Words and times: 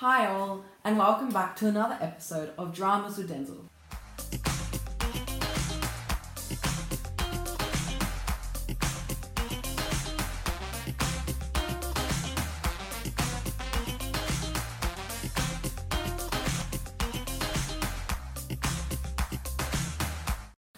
Hi, 0.00 0.28
all, 0.28 0.64
and 0.84 0.96
welcome 0.96 1.28
back 1.28 1.56
to 1.56 1.66
another 1.66 1.98
episode 2.00 2.52
of 2.56 2.72
Dramas 2.72 3.18
with 3.18 3.28
Denzel. 3.28 3.64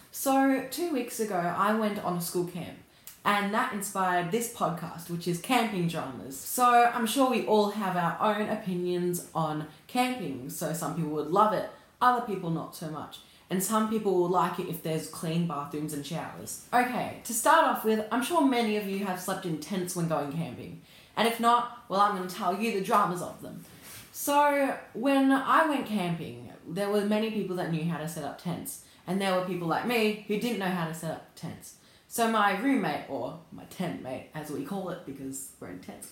So, 0.09 0.65
two 0.71 0.91
weeks 0.91 1.19
ago, 1.19 1.35
I 1.35 1.75
went 1.75 2.03
on 2.03 2.17
a 2.17 2.21
school 2.21 2.45
camp, 2.45 2.79
and 3.23 3.53
that 3.53 3.73
inspired 3.73 4.31
this 4.31 4.53
podcast, 4.53 5.09
which 5.09 5.27
is 5.27 5.39
Camping 5.39 5.87
Dramas. 5.87 6.39
So, 6.39 6.91
I'm 6.93 7.05
sure 7.05 7.29
we 7.29 7.45
all 7.45 7.71
have 7.71 7.95
our 7.95 8.17
own 8.19 8.49
opinions 8.49 9.27
on 9.35 9.67
camping. 9.87 10.49
So, 10.49 10.73
some 10.73 10.95
people 10.95 11.11
would 11.11 11.27
love 11.27 11.53
it, 11.53 11.69
other 12.01 12.25
people 12.25 12.49
not 12.49 12.75
so 12.75 12.89
much. 12.89 13.19
And 13.51 13.61
some 13.61 13.89
people 13.89 14.15
will 14.15 14.29
like 14.29 14.59
it 14.59 14.69
if 14.69 14.81
there's 14.81 15.09
clean 15.09 15.45
bathrooms 15.45 15.93
and 15.93 16.05
showers. 16.05 16.65
Okay, 16.73 17.19
to 17.25 17.33
start 17.33 17.65
off 17.65 17.83
with, 17.83 18.07
I'm 18.11 18.23
sure 18.23 18.41
many 18.41 18.77
of 18.77 18.87
you 18.87 19.05
have 19.05 19.19
slept 19.19 19.45
in 19.45 19.59
tents 19.59 19.95
when 19.95 20.07
going 20.07 20.31
camping. 20.31 20.81
And 21.17 21.27
if 21.27 21.39
not, 21.39 21.83
well, 21.89 21.99
I'm 21.99 22.15
going 22.15 22.27
to 22.27 22.33
tell 22.33 22.59
you 22.59 22.71
the 22.71 22.85
dramas 22.85 23.21
of 23.21 23.41
them. 23.41 23.65
So, 24.13 24.77
when 24.93 25.31
I 25.31 25.67
went 25.67 25.85
camping, 25.85 26.51
there 26.67 26.89
were 26.89 27.01
many 27.01 27.29
people 27.29 27.55
that 27.57 27.71
knew 27.71 27.83
how 27.83 27.97
to 27.97 28.07
set 28.07 28.23
up 28.23 28.41
tents. 28.41 28.83
And 29.05 29.19
there 29.19 29.35
were 29.35 29.45
people 29.45 29.67
like 29.67 29.85
me 29.85 30.25
who 30.27 30.39
didn't 30.39 30.59
know 30.59 30.65
how 30.65 30.87
to 30.87 30.93
set 30.93 31.11
up 31.11 31.35
tents. 31.35 31.75
So 32.11 32.29
my 32.29 32.59
roommate, 32.59 33.09
or 33.09 33.39
my 33.53 33.63
tent 33.69 34.03
mate, 34.03 34.31
as 34.35 34.51
we 34.51 34.65
call 34.65 34.89
it, 34.89 35.05
because 35.05 35.51
we're 35.61 35.69
in 35.69 35.79
tents, 35.79 36.11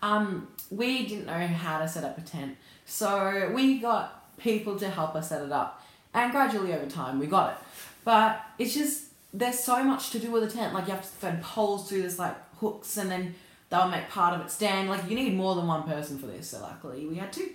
um, 0.00 0.46
we 0.70 1.08
didn't 1.08 1.26
know 1.26 1.44
how 1.44 1.80
to 1.80 1.88
set 1.88 2.04
up 2.04 2.18
a 2.18 2.20
tent. 2.20 2.56
So 2.86 3.50
we 3.52 3.80
got 3.80 4.32
people 4.38 4.78
to 4.78 4.88
help 4.88 5.16
us 5.16 5.30
set 5.30 5.42
it 5.42 5.50
up. 5.50 5.84
And 6.14 6.30
gradually 6.30 6.72
over 6.72 6.86
time, 6.86 7.18
we 7.18 7.26
got 7.26 7.54
it. 7.54 7.58
But 8.04 8.40
it's 8.60 8.74
just, 8.74 9.06
there's 9.34 9.58
so 9.58 9.82
much 9.82 10.10
to 10.10 10.20
do 10.20 10.30
with 10.30 10.44
a 10.44 10.46
tent. 10.46 10.72
Like 10.72 10.86
you 10.86 10.92
have 10.92 11.02
to 11.02 11.08
thread 11.08 11.42
poles 11.42 11.88
through 11.88 12.02
this 12.02 12.20
like 12.20 12.36
hooks 12.58 12.96
and 12.96 13.10
then 13.10 13.34
they'll 13.70 13.88
make 13.88 14.08
part 14.08 14.34
of 14.34 14.46
it 14.46 14.52
stand. 14.52 14.88
Like 14.88 15.10
you 15.10 15.16
need 15.16 15.34
more 15.34 15.56
than 15.56 15.66
one 15.66 15.82
person 15.82 16.20
for 16.20 16.26
this. 16.26 16.50
So 16.50 16.60
luckily 16.60 17.06
we 17.06 17.16
had 17.16 17.32
two 17.32 17.50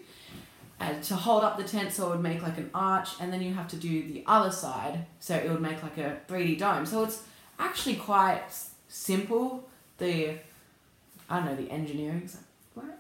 and 0.81 1.01
to 1.03 1.15
hold 1.15 1.45
up 1.45 1.55
the 1.55 1.63
tent 1.63 1.93
so 1.93 2.07
it 2.07 2.09
would 2.09 2.23
make 2.23 2.41
like 2.41 2.57
an 2.57 2.69
arch 2.73 3.11
and 3.21 3.31
then 3.31 3.41
you 3.41 3.53
have 3.53 3.69
to 3.69 3.77
do 3.77 4.05
the 4.11 4.21
other 4.27 4.51
side 4.51 5.05
so 5.21 5.33
it 5.33 5.49
would 5.49 5.61
make 5.61 5.81
like 5.81 5.97
a 5.97 6.17
3D 6.27 6.59
dome. 6.59 6.85
So 6.85 7.05
it's 7.05 7.23
actually 7.59 7.95
quite 7.95 8.43
simple. 8.87 9.69
The 9.97 10.37
I 11.29 11.37
don't 11.37 11.45
know 11.45 11.55
the 11.55 11.71
engineering 11.71 12.29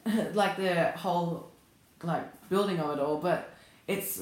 like 0.33 0.57
the 0.57 0.91
whole 0.91 1.51
like 2.03 2.49
building 2.49 2.79
of 2.79 2.97
it 2.97 3.01
all, 3.01 3.17
but 3.17 3.53
it's 3.87 4.21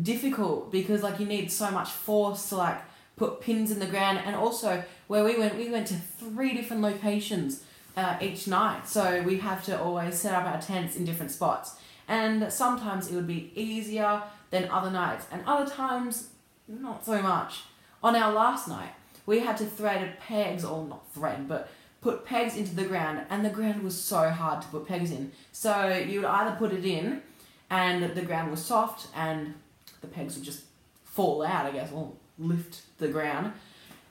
difficult 0.00 0.70
because 0.70 1.02
like 1.02 1.18
you 1.20 1.26
need 1.26 1.50
so 1.50 1.70
much 1.70 1.90
force 1.90 2.48
to 2.50 2.56
like 2.56 2.80
put 3.16 3.40
pins 3.40 3.70
in 3.70 3.78
the 3.78 3.86
ground. 3.86 4.20
And 4.24 4.36
also 4.36 4.84
where 5.06 5.24
we 5.24 5.38
went 5.38 5.56
we 5.56 5.70
went 5.70 5.86
to 5.88 5.94
three 5.94 6.54
different 6.54 6.82
locations 6.82 7.64
uh, 7.96 8.16
each 8.20 8.46
night. 8.46 8.88
So 8.88 9.22
we 9.22 9.38
have 9.38 9.64
to 9.64 9.80
always 9.80 10.18
set 10.18 10.34
up 10.34 10.44
our 10.44 10.60
tents 10.60 10.96
in 10.96 11.04
different 11.04 11.30
spots. 11.30 11.76
And 12.08 12.52
sometimes 12.52 13.10
it 13.10 13.14
would 13.14 13.26
be 13.26 13.52
easier 13.54 14.22
than 14.50 14.68
other 14.70 14.90
nights. 14.90 15.26
And 15.30 15.42
other 15.46 15.70
times 15.70 16.28
not 16.68 17.04
so 17.04 17.22
much. 17.22 17.60
On 18.02 18.16
our 18.16 18.32
last 18.32 18.68
night 18.68 18.92
we 19.26 19.40
had 19.40 19.56
to 19.56 19.64
thread 19.64 20.18
pegs 20.20 20.64
or 20.64 20.86
not 20.86 21.10
thread 21.12 21.48
but 21.48 21.70
put 22.00 22.24
pegs 22.24 22.56
into 22.56 22.74
the 22.74 22.84
ground 22.84 23.20
and 23.30 23.44
the 23.44 23.50
ground 23.50 23.82
was 23.82 24.00
so 24.00 24.30
hard 24.30 24.60
to 24.62 24.68
put 24.68 24.86
pegs 24.86 25.10
in 25.10 25.30
so 25.52 25.88
you 25.88 26.20
would 26.20 26.28
either 26.28 26.56
put 26.56 26.72
it 26.72 26.84
in 26.84 27.22
and 27.70 28.14
the 28.14 28.22
ground 28.22 28.50
was 28.50 28.64
soft 28.64 29.08
and 29.14 29.54
the 30.00 30.06
pegs 30.06 30.34
would 30.34 30.44
just 30.44 30.64
fall 31.04 31.42
out 31.42 31.66
i 31.66 31.70
guess 31.70 31.92
or 31.92 32.12
lift 32.38 32.82
the 32.98 33.08
ground 33.08 33.52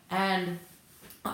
and 0.09 0.59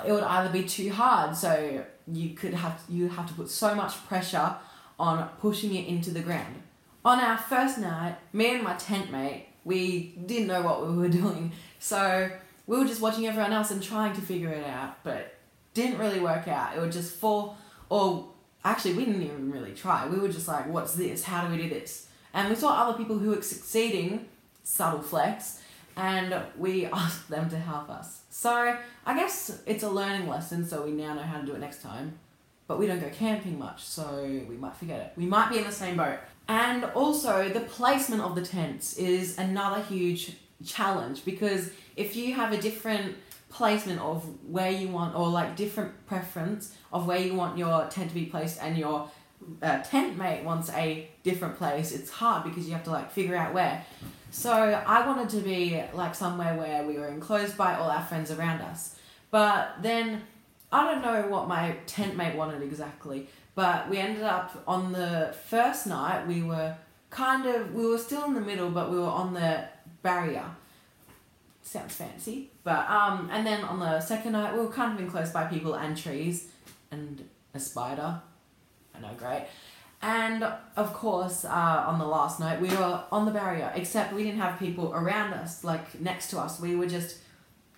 it 0.05 0.11
would 0.11 0.23
either 0.23 0.49
be 0.49 0.63
too 0.63 0.91
hard 0.91 1.35
so 1.35 1.83
you 2.11 2.29
could 2.31 2.53
have 2.53 2.81
you 2.89 3.09
have 3.09 3.27
to 3.27 3.33
put 3.33 3.49
so 3.49 3.75
much 3.75 3.93
pressure 4.07 4.55
on 4.99 5.29
pushing 5.39 5.75
it 5.75 5.87
into 5.87 6.11
the 6.11 6.21
ground. 6.21 6.61
On 7.05 7.19
our 7.19 7.37
first 7.37 7.77
night, 7.77 8.17
me 8.33 8.55
and 8.55 8.63
my 8.63 8.73
tent 8.75 9.11
mate, 9.11 9.47
we 9.63 10.15
didn't 10.25 10.47
know 10.47 10.61
what 10.61 10.87
we 10.87 10.95
were 10.95 11.09
doing. 11.23 11.51
So 11.79 12.29
we 12.67 12.77
were 12.77 12.85
just 12.85 13.01
watching 13.01 13.25
everyone 13.25 13.53
else 13.53 13.71
and 13.71 13.81
trying 13.81 14.13
to 14.15 14.21
figure 14.21 14.49
it 14.49 14.65
out, 14.65 15.03
but 15.03 15.35
didn't 15.73 15.97
really 15.97 16.19
work 16.19 16.47
out. 16.47 16.75
It 16.75 16.79
would 16.79 16.91
just 16.91 17.15
fall, 17.15 17.57
or 17.89 18.27
actually, 18.63 18.93
we 18.93 19.05
didn't 19.05 19.23
even 19.23 19.51
really 19.51 19.73
try. 19.73 20.07
We 20.07 20.19
were 20.19 20.29
just 20.29 20.47
like, 20.47 20.67
what's 20.67 20.93
this? 20.93 21.23
How 21.23 21.45
do 21.45 21.55
we 21.55 21.61
do 21.61 21.69
this? 21.69 22.07
And 22.33 22.49
we 22.49 22.55
saw 22.55 22.69
other 22.73 22.97
people 22.97 23.17
who 23.17 23.29
were 23.31 23.41
succeeding, 23.41 24.27
subtle 24.63 25.01
flex, 25.01 25.61
and 25.95 26.43
we 26.57 26.85
asked 26.93 27.29
them 27.29 27.49
to 27.49 27.57
help 27.57 27.89
us. 27.89 28.21
So 28.29 28.77
I 29.05 29.15
guess 29.15 29.61
it's 29.65 29.83
a 29.83 29.89
learning 29.89 30.27
lesson, 30.27 30.67
so 30.67 30.83
we 30.83 30.91
now 30.91 31.13
know 31.13 31.23
how 31.23 31.39
to 31.39 31.45
do 31.45 31.53
it 31.53 31.59
next 31.59 31.81
time 31.81 32.19
but 32.67 32.77
we 32.77 32.85
don't 32.85 32.99
go 32.99 33.09
camping 33.09 33.57
much, 33.57 33.83
so 33.83 34.23
we 34.47 34.57
might 34.57 34.75
forget 34.75 34.99
it. 34.99 35.13
We 35.15 35.25
might 35.25 35.49
be 35.49 35.57
in 35.57 35.63
the 35.63 35.71
same 35.71 35.97
boat. 35.97 36.19
And 36.49 36.83
also, 36.83 37.49
the 37.49 37.61
placement 37.61 38.21
of 38.21 38.35
the 38.35 38.41
tents 38.41 38.97
is 38.97 39.37
another 39.37 39.81
huge 39.81 40.33
challenge 40.65 41.23
because 41.23 41.71
if 41.97 42.15
you 42.15 42.33
have 42.35 42.53
a 42.53 42.61
different 42.61 43.17
placement 43.49 43.99
of 43.99 44.23
where 44.49 44.71
you 44.71 44.87
want, 44.87 45.15
or 45.15 45.27
like 45.27 45.55
different 45.55 46.05
preference 46.07 46.73
of 46.93 47.07
where 47.07 47.19
you 47.19 47.33
want 47.33 47.57
your 47.57 47.87
tent 47.87 48.09
to 48.09 48.15
be 48.15 48.25
placed, 48.25 48.61
and 48.61 48.77
your 48.77 49.09
uh, 49.61 49.79
tent 49.79 50.17
mate 50.17 50.43
wants 50.43 50.69
a 50.71 51.09
different 51.23 51.57
place, 51.57 51.91
it's 51.91 52.09
hard 52.09 52.43
because 52.43 52.67
you 52.67 52.73
have 52.73 52.83
to 52.83 52.91
like 52.91 53.11
figure 53.11 53.35
out 53.35 53.53
where. 53.53 53.85
So, 54.29 54.51
I 54.51 55.05
wanted 55.07 55.29
to 55.29 55.37
be 55.37 55.81
like 55.93 56.13
somewhere 56.13 56.55
where 56.55 56.85
we 56.85 56.97
were 56.97 57.07
enclosed 57.07 57.57
by 57.57 57.75
all 57.75 57.89
our 57.89 58.03
friends 58.03 58.29
around 58.29 58.61
us. 58.61 58.95
But 59.31 59.77
then 59.81 60.21
I 60.71 60.91
don't 60.91 61.01
know 61.01 61.27
what 61.29 61.47
my 61.47 61.77
tent 61.85 62.15
mate 62.15 62.35
wanted 62.35 62.61
exactly, 62.61 63.27
but 63.55 63.89
we 63.89 63.97
ended 63.97 64.23
up 64.23 64.63
on 64.67 64.91
the 64.91 65.33
first 65.47 65.87
night, 65.87 66.27
we 66.27 66.43
were 66.43 66.75
kind 67.09 67.45
of, 67.45 67.73
we 67.73 67.87
were 67.87 67.97
still 67.97 68.25
in 68.25 68.33
the 68.33 68.41
middle, 68.41 68.69
but 68.69 68.91
we 68.91 68.99
were 68.99 69.05
on 69.05 69.33
the 69.33 69.63
barrier. 70.03 70.45
Sounds 71.67 71.95
fancy. 71.95 72.49
But, 72.63 72.89
um, 72.89 73.29
and 73.29 73.45
then 73.45 73.65
on 73.65 73.79
the 73.79 73.99
second 73.99 74.31
night, 74.31 74.53
we 74.53 74.61
were 74.61 74.71
kind 74.71 74.93
of 74.93 75.03
enclosed 75.03 75.33
by 75.33 75.43
people 75.43 75.73
and 75.73 75.97
trees 75.97 76.47
and 76.91 77.27
a 77.53 77.59
spider. 77.59 78.21
I 78.95 79.01
know, 79.01 79.09
great. 79.17 79.47
And 80.01 80.45
of 80.77 80.93
course, 80.93 81.43
uh, 81.43 81.83
on 81.85 81.99
the 81.99 82.05
last 82.05 82.39
night, 82.39 82.61
we 82.61 82.69
were 82.69 83.03
on 83.11 83.25
the 83.25 83.31
barrier, 83.31 83.69
except 83.75 84.13
we 84.13 84.23
didn't 84.23 84.39
have 84.39 84.57
people 84.57 84.93
around 84.93 85.33
us, 85.33 85.65
like 85.65 85.99
next 85.99 86.29
to 86.29 86.39
us. 86.39 86.57
We 86.57 86.77
were 86.77 86.87
just 86.87 87.17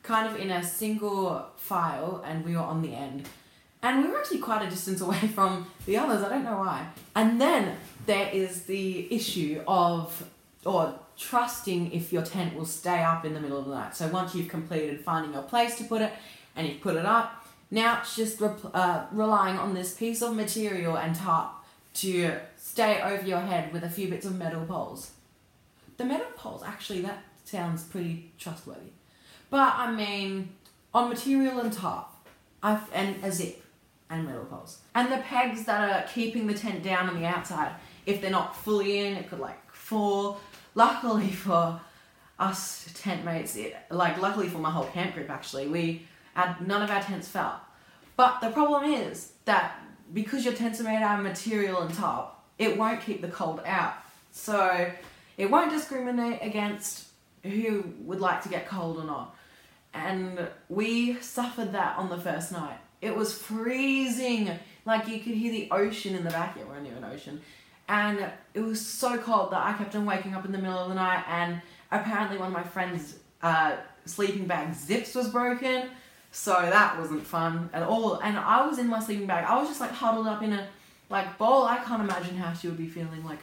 kind 0.03 0.31
of 0.31 0.39
in 0.39 0.51
a 0.51 0.63
single 0.63 1.47
file 1.55 2.23
and 2.23 2.45
we 2.45 2.55
were 2.55 2.61
on 2.61 2.83
the 2.83 2.93
end. 2.93 3.27
And 3.81 4.03
we 4.03 4.11
were 4.11 4.19
actually 4.19 4.41
quite 4.41 4.61
a 4.67 4.69
distance 4.69 5.01
away 5.07 5.17
from 5.17 5.65
the 5.87 5.97
others, 5.97 6.23
I 6.23 6.29
don't 6.29 6.43
know 6.43 6.59
why. 6.59 6.85
And 7.15 7.41
then 7.41 7.75
there 8.05 8.29
is 8.31 8.65
the 8.65 9.11
issue 9.11 9.63
of, 9.67 10.29
or 10.63 10.93
trusting 11.19 11.91
if 11.91 12.13
your 12.13 12.23
tent 12.23 12.55
will 12.55 12.65
stay 12.65 13.03
up 13.03 13.25
in 13.25 13.33
the 13.33 13.39
middle 13.39 13.59
of 13.59 13.65
the 13.65 13.75
night. 13.75 13.95
So 13.95 14.07
once 14.07 14.33
you've 14.33 14.47
completed 14.47 15.01
finding 15.01 15.33
your 15.33 15.43
place 15.43 15.75
to 15.77 15.83
put 15.83 16.01
it 16.01 16.13
and 16.55 16.67
you've 16.67 16.81
put 16.81 16.95
it 16.95 17.05
up, 17.05 17.45
now 17.69 17.99
it's 17.99 18.15
just 18.15 18.41
uh, 18.41 19.05
relying 19.11 19.57
on 19.57 19.73
this 19.73 19.93
piece 19.93 20.21
of 20.21 20.35
material 20.35 20.97
and 20.97 21.13
tarp 21.15 21.51
to 21.95 22.33
stay 22.57 23.01
over 23.01 23.27
your 23.27 23.41
head 23.41 23.73
with 23.73 23.83
a 23.83 23.89
few 23.89 24.07
bits 24.07 24.25
of 24.25 24.35
metal 24.35 24.65
poles. 24.65 25.11
The 25.97 26.05
metal 26.05 26.27
poles, 26.35 26.63
actually, 26.65 27.01
that 27.01 27.21
sounds 27.43 27.83
pretty 27.83 28.31
trustworthy. 28.39 28.91
But 29.49 29.73
I 29.75 29.91
mean, 29.91 30.49
on 30.93 31.09
material 31.09 31.59
and 31.59 31.73
top, 31.73 32.25
I've, 32.63 32.81
and 32.93 33.21
a 33.23 33.31
zip 33.31 33.61
and 34.09 34.25
metal 34.25 34.45
poles. 34.45 34.79
And 34.95 35.11
the 35.11 35.17
pegs 35.17 35.65
that 35.65 35.89
are 35.89 36.07
keeping 36.07 36.47
the 36.47 36.53
tent 36.53 36.83
down 36.83 37.09
on 37.09 37.19
the 37.19 37.27
outside, 37.27 37.73
if 38.05 38.21
they're 38.21 38.31
not 38.31 38.55
fully 38.55 38.99
in, 38.99 39.17
it 39.17 39.29
could 39.29 39.39
like 39.39 39.59
fall. 39.73 40.39
Luckily 40.75 41.31
for 41.31 41.79
us 42.37 42.89
tent 42.95 43.25
mates, 43.25 43.55
it, 43.55 43.75
like 43.89 44.19
luckily 44.21 44.47
for 44.47 44.59
my 44.59 44.71
whole 44.71 44.85
camp 44.85 45.15
group 45.15 45.29
actually, 45.29 45.67
we 45.67 46.07
had, 46.33 46.65
none 46.65 46.81
of 46.81 46.89
our 46.89 47.01
tents 47.01 47.27
fell. 47.27 47.61
But 48.15 48.41
the 48.41 48.49
problem 48.49 48.91
is 48.91 49.33
that 49.45 49.79
because 50.13 50.45
your 50.45 50.53
tents 50.53 50.79
are 50.79 50.83
made 50.83 51.01
out 51.01 51.19
of 51.19 51.25
material 51.25 51.81
and 51.81 51.93
top, 51.93 52.45
it 52.57 52.77
won't 52.77 53.01
keep 53.01 53.21
the 53.21 53.27
cold 53.27 53.61
out. 53.65 53.93
So 54.31 54.91
it 55.37 55.49
won't 55.49 55.71
discriminate 55.71 56.39
against 56.41 57.07
who 57.43 57.93
would 58.01 58.19
like 58.19 58.41
to 58.43 58.49
get 58.49 58.67
cold 58.67 58.97
or 58.97 59.05
not 59.05 59.35
and 59.93 60.47
we 60.67 61.19
suffered 61.21 61.73
that 61.73 61.97
on 61.97 62.09
the 62.09 62.17
first 62.17 62.51
night. 62.51 62.77
It 63.01 63.15
was 63.15 63.37
freezing. 63.37 64.51
Like 64.85 65.07
you 65.07 65.19
could 65.19 65.33
hear 65.33 65.51
the 65.51 65.69
ocean 65.71 66.15
in 66.15 66.23
the 66.23 66.29
back. 66.29 66.55
Yeah, 66.57 66.65
we're 66.65 66.79
near 66.79 66.95
an 66.95 67.05
ocean. 67.05 67.41
And 67.89 68.31
it 68.53 68.61
was 68.61 68.79
so 68.79 69.17
cold 69.17 69.51
that 69.51 69.65
I 69.65 69.73
kept 69.73 69.95
on 69.95 70.05
waking 70.05 70.35
up 70.35 70.45
in 70.45 70.51
the 70.51 70.59
middle 70.59 70.77
of 70.77 70.89
the 70.89 70.95
night 70.95 71.23
and 71.27 71.61
apparently 71.91 72.37
one 72.37 72.47
of 72.47 72.53
my 72.53 72.63
friends' 72.63 73.15
uh, 73.41 73.77
sleeping 74.05 74.45
bag 74.45 74.73
zips 74.73 75.15
was 75.15 75.29
broken. 75.29 75.89
So 76.31 76.53
that 76.53 76.99
wasn't 76.99 77.25
fun 77.25 77.71
at 77.73 77.81
all. 77.81 78.19
And 78.19 78.37
I 78.37 78.65
was 78.67 78.77
in 78.77 78.87
my 78.87 78.99
sleeping 78.99 79.25
bag. 79.25 79.43
I 79.43 79.57
was 79.57 79.67
just 79.67 79.81
like 79.81 79.91
huddled 79.91 80.27
up 80.27 80.43
in 80.43 80.53
a 80.53 80.67
like 81.09 81.39
bowl. 81.39 81.63
I 81.63 81.77
can't 81.77 82.03
imagine 82.03 82.37
how 82.37 82.53
she 82.53 82.67
would 82.67 82.77
be 82.77 82.87
feeling 82.87 83.25
like 83.25 83.39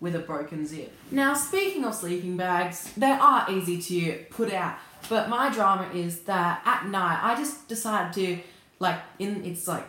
with 0.00 0.16
a 0.16 0.18
broken 0.18 0.66
zip. 0.66 0.92
Now, 1.12 1.34
speaking 1.34 1.84
of 1.84 1.94
sleeping 1.94 2.36
bags, 2.36 2.92
they 2.96 3.12
are 3.12 3.46
easy 3.48 3.80
to 3.80 4.24
put 4.30 4.52
out, 4.52 4.76
but 5.08 5.28
my 5.28 5.50
drama 5.50 5.88
is 5.94 6.20
that 6.22 6.62
at 6.66 6.88
night 6.88 7.20
I 7.22 7.36
just 7.36 7.68
decided 7.68 8.12
to, 8.14 8.42
like, 8.80 8.98
in 9.20 9.44
its 9.44 9.68
like 9.68 9.86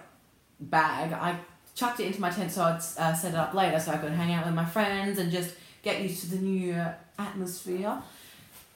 bag, 0.60 1.12
I 1.12 1.40
chucked 1.76 2.00
it 2.00 2.08
into 2.08 2.22
my 2.22 2.30
tent 2.30 2.52
so 2.52 2.64
I'd 2.64 2.80
uh, 2.98 3.14
set 3.14 3.34
it 3.34 3.38
up 3.38 3.54
later 3.54 3.80
so 3.80 3.92
I 3.92 3.98
could 3.98 4.12
hang 4.12 4.34
out 4.34 4.46
with 4.46 4.56
my 4.56 4.66
friends 4.66 5.20
and 5.20 5.32
just 5.32 5.54
get 5.84 6.02
used 6.02 6.22
to 6.22 6.32
the 6.32 6.38
new 6.38 6.84
atmosphere. 7.20 8.02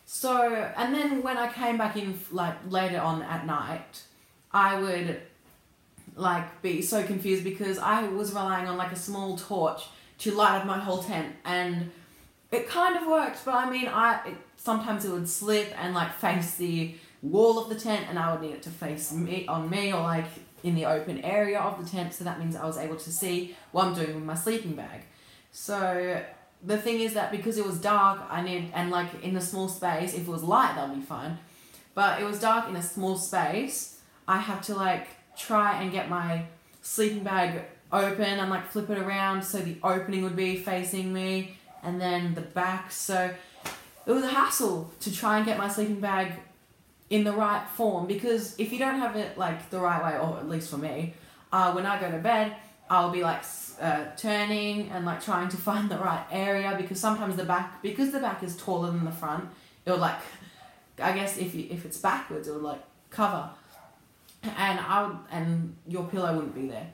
So, 0.06 0.72
and 0.76 0.94
then 0.94 1.22
when 1.22 1.38
I 1.38 1.52
came 1.52 1.78
back 1.78 1.96
in, 1.96 2.20
like, 2.32 2.56
later 2.68 3.00
on 3.00 3.22
at 3.22 3.46
night, 3.46 4.02
I 4.52 4.80
would, 4.80 5.22
like, 6.16 6.62
be 6.62 6.82
so 6.82 7.04
confused 7.04 7.44
because 7.44 7.78
I 7.78 8.08
was 8.08 8.32
relying 8.32 8.68
on, 8.68 8.76
like, 8.76 8.92
a 8.92 8.96
small 8.96 9.38
torch 9.38 9.84
to 10.20 10.32
light 10.32 10.60
up 10.60 10.66
my 10.66 10.80
whole 10.80 11.04
tent. 11.04 11.36
And 11.46 11.92
it 12.52 12.68
kind 12.68 12.98
of 12.98 13.08
worked, 13.08 13.46
but 13.46 13.54
I 13.54 13.70
mean, 13.70 13.88
I 13.88 14.20
it, 14.26 14.38
sometimes 14.58 15.06
it 15.06 15.12
would 15.12 15.30
slip 15.30 15.72
and, 15.80 15.94
like, 15.94 16.12
face 16.16 16.56
the 16.56 16.96
wall 17.22 17.60
of 17.60 17.70
the 17.70 17.76
tent 17.76 18.08
and 18.10 18.18
I 18.18 18.32
would 18.32 18.42
need 18.42 18.54
it 18.54 18.64
to 18.64 18.72
face 18.72 19.12
me 19.12 19.46
on 19.46 19.70
me 19.70 19.94
or, 19.94 20.02
like, 20.02 20.26
in 20.64 20.76
the 20.76 20.86
open 20.86 21.20
area 21.22 21.60
of 21.60 21.84
the 21.84 21.90
tent. 21.90 22.14
So 22.14 22.24
that 22.24 22.40
means 22.40 22.56
I 22.56 22.66
was 22.66 22.78
able 22.78 22.98
to 22.98 23.12
see 23.12 23.56
what 23.72 23.88
I'm 23.88 23.94
doing 23.94 24.16
with 24.16 24.24
my 24.24 24.36
sleeping 24.36 24.74
bag. 24.74 25.02
So 25.52 26.22
the 26.64 26.78
thing 26.78 27.00
is 27.00 27.14
that 27.14 27.32
because 27.32 27.58
it 27.58 27.66
was 27.66 27.80
dark, 27.80 28.22
I 28.30 28.42
need 28.42 28.72
and 28.74 28.92
like 28.92 29.24
in 29.24 29.36
a 29.36 29.42
small 29.42 29.70
space, 29.70 30.14
if 30.14 30.22
it 30.22 30.32
was 30.32 30.44
light, 30.44 30.76
that'd 30.76 30.96
be 30.96 31.02
fine. 31.02 31.38
But 31.96 32.22
it 32.22 32.26
was 32.26 32.40
dark 32.40 32.70
in 32.70 32.76
a 32.76 32.84
small 32.84 33.18
space. 33.18 34.00
I 34.28 34.38
have 34.38 34.62
to 34.64 34.76
like 34.76 35.08
try 35.38 35.82
and 35.82 35.92
get 35.92 36.10
my 36.10 36.46
sleeping 36.82 37.24
bag 37.24 37.64
open 37.92 38.40
and 38.40 38.50
like 38.50 38.70
flip 38.70 38.90
it 38.90 38.98
around 38.98 39.44
so 39.44 39.60
the 39.60 39.78
opening 39.84 40.24
would 40.24 40.36
be 40.36 40.56
facing 40.56 41.12
me 41.12 41.58
and 41.84 42.00
then 42.00 42.36
the 42.36 42.42
back. 42.42 42.92
So 42.92 43.34
it 44.06 44.12
was 44.12 44.24
a 44.24 44.30
hassle 44.30 44.92
to 45.02 45.16
try 45.16 45.38
and 45.38 45.46
get 45.46 45.58
my 45.58 45.68
sleeping 45.68 46.00
bag 46.00 46.34
in 47.10 47.24
the 47.24 47.32
right 47.32 47.66
form 47.76 48.06
because 48.06 48.58
if 48.60 48.72
you 48.72 48.80
don't 48.80 49.00
have 49.00 49.16
it 49.16 49.38
like 49.38 49.70
the 49.70 49.80
right 49.80 50.04
way, 50.04 50.20
or 50.20 50.38
at 50.38 50.48
least 50.48 50.70
for 50.70 50.78
me, 50.78 51.14
uh, 51.52 51.72
when 51.74 51.86
I 51.86 52.00
go 52.00 52.12
to 52.12 52.20
bed, 52.20 52.56
I'll 52.90 53.12
be 53.12 53.24
like 53.24 53.44
uh, 53.80 54.06
turning 54.18 54.90
and 54.90 55.06
like 55.06 55.24
trying 55.24 55.50
to 55.50 55.58
find 55.70 55.90
the 55.90 55.98
right 55.98 56.26
area 56.32 56.76
because 56.78 57.00
sometimes 57.00 57.36
the 57.36 57.44
back 57.44 57.82
because 57.82 58.12
the 58.12 58.20
back 58.20 58.44
is 58.44 58.58
taller 58.58 58.92
than 58.92 59.06
the 59.06 59.12
front 59.12 59.50
it'll 59.86 60.00
like 60.00 60.20
I 61.02 61.14
guess 61.14 61.38
if 61.38 61.56
you, 61.56 61.68
if 61.70 61.86
it's 61.86 61.98
backwards 61.98 62.48
it 62.48 62.54
would 62.54 62.64
like 62.64 62.84
cover. 63.10 63.50
And 64.44 64.80
I 64.80 65.08
would 65.08 65.18
and 65.32 65.76
your 65.88 66.06
pillow 66.06 66.34
wouldn't 66.36 66.56
be 66.56 66.68
there. 66.68 66.94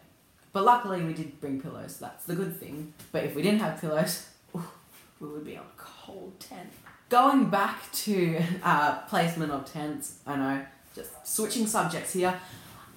But 0.53 0.63
luckily 0.63 1.03
we 1.03 1.13
did 1.13 1.39
bring 1.41 1.61
pillows 1.61 1.97
that's 1.97 2.25
the 2.25 2.35
good 2.35 2.59
thing. 2.59 2.93
But 3.11 3.23
if 3.23 3.35
we 3.35 3.41
didn't 3.41 3.59
have 3.59 3.81
pillows 3.81 4.27
we 4.53 5.27
would 5.27 5.45
be 5.45 5.57
on 5.57 5.63
a 5.63 5.77
cold 5.77 6.39
tent 6.39 6.71
going 7.09 7.49
back 7.49 7.91
to 7.91 8.41
uh, 8.63 8.99
placement 9.03 9.51
of 9.51 9.71
tents 9.71 10.19
I 10.25 10.35
know 10.35 10.65
just 10.95 11.11
switching 11.27 11.67
subjects 11.67 12.13
here. 12.13 12.39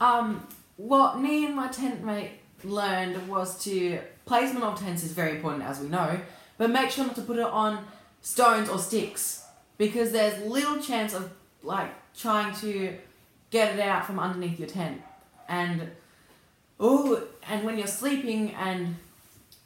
Um 0.01 0.47
what 0.77 1.19
me 1.19 1.45
and 1.47 1.57
my 1.57 1.69
tent 1.69 2.05
mate 2.05 2.33
learned 2.63 3.29
was 3.29 3.63
to 3.65 4.01
placement 4.27 4.65
of 4.65 4.79
tents 4.79 5.03
is 5.03 5.13
very 5.13 5.37
important 5.37 5.65
as 5.65 5.81
we 5.81 5.89
know, 5.89 6.21
but 6.57 6.71
make 6.71 6.91
sure 6.91 7.05
not 7.05 7.17
to 7.17 7.23
put 7.23 7.39
it 7.39 7.45
on 7.45 7.85
stones 8.23 8.69
or 8.69 8.79
sticks 8.79 9.45
because 9.77 10.13
there's 10.13 10.41
little 10.45 10.81
chance 10.81 11.15
of 11.15 11.31
like 11.63 11.91
trying 12.17 12.55
to 12.57 12.97
get 13.51 13.75
it 13.75 13.81
out 13.81 14.07
from 14.07 14.19
underneath 14.19 14.59
your 14.59 14.69
tent. 14.69 15.01
And 15.49 15.91
oh 16.79 17.23
and 17.49 17.65
when 17.65 17.79
you're 17.79 17.87
sleeping 17.87 18.55
and 18.55 18.97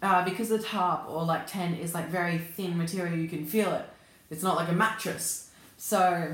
uh, 0.02 0.24
because 0.24 0.48
the 0.48 0.58
tarp 0.58 1.08
or 1.08 1.24
like 1.24 1.46
tent 1.46 1.78
is 1.78 1.94
like 1.94 2.08
very 2.08 2.38
thin 2.38 2.76
material 2.76 3.16
you 3.16 3.28
can 3.28 3.44
feel 3.46 3.72
it 3.72 3.84
it's 4.32 4.42
not 4.42 4.56
like 4.56 4.68
a 4.68 4.72
mattress 4.72 5.50
so 5.76 6.32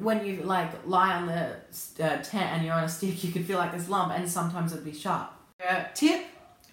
when 0.00 0.24
you 0.24 0.42
like 0.42 0.70
lie 0.86 1.12
on 1.14 1.26
the 1.26 1.48
uh, 2.02 2.22
tent 2.22 2.50
and 2.52 2.64
you're 2.64 2.74
on 2.74 2.84
a 2.84 2.88
stick 2.88 3.22
you 3.22 3.30
can 3.30 3.44
feel 3.44 3.58
like 3.58 3.72
this 3.72 3.88
lump 3.90 4.10
and 4.12 4.28
sometimes 4.28 4.72
it'd 4.72 4.84
be 4.84 4.94
sharp 4.94 5.30
uh, 5.68 5.84
tip, 5.94 6.24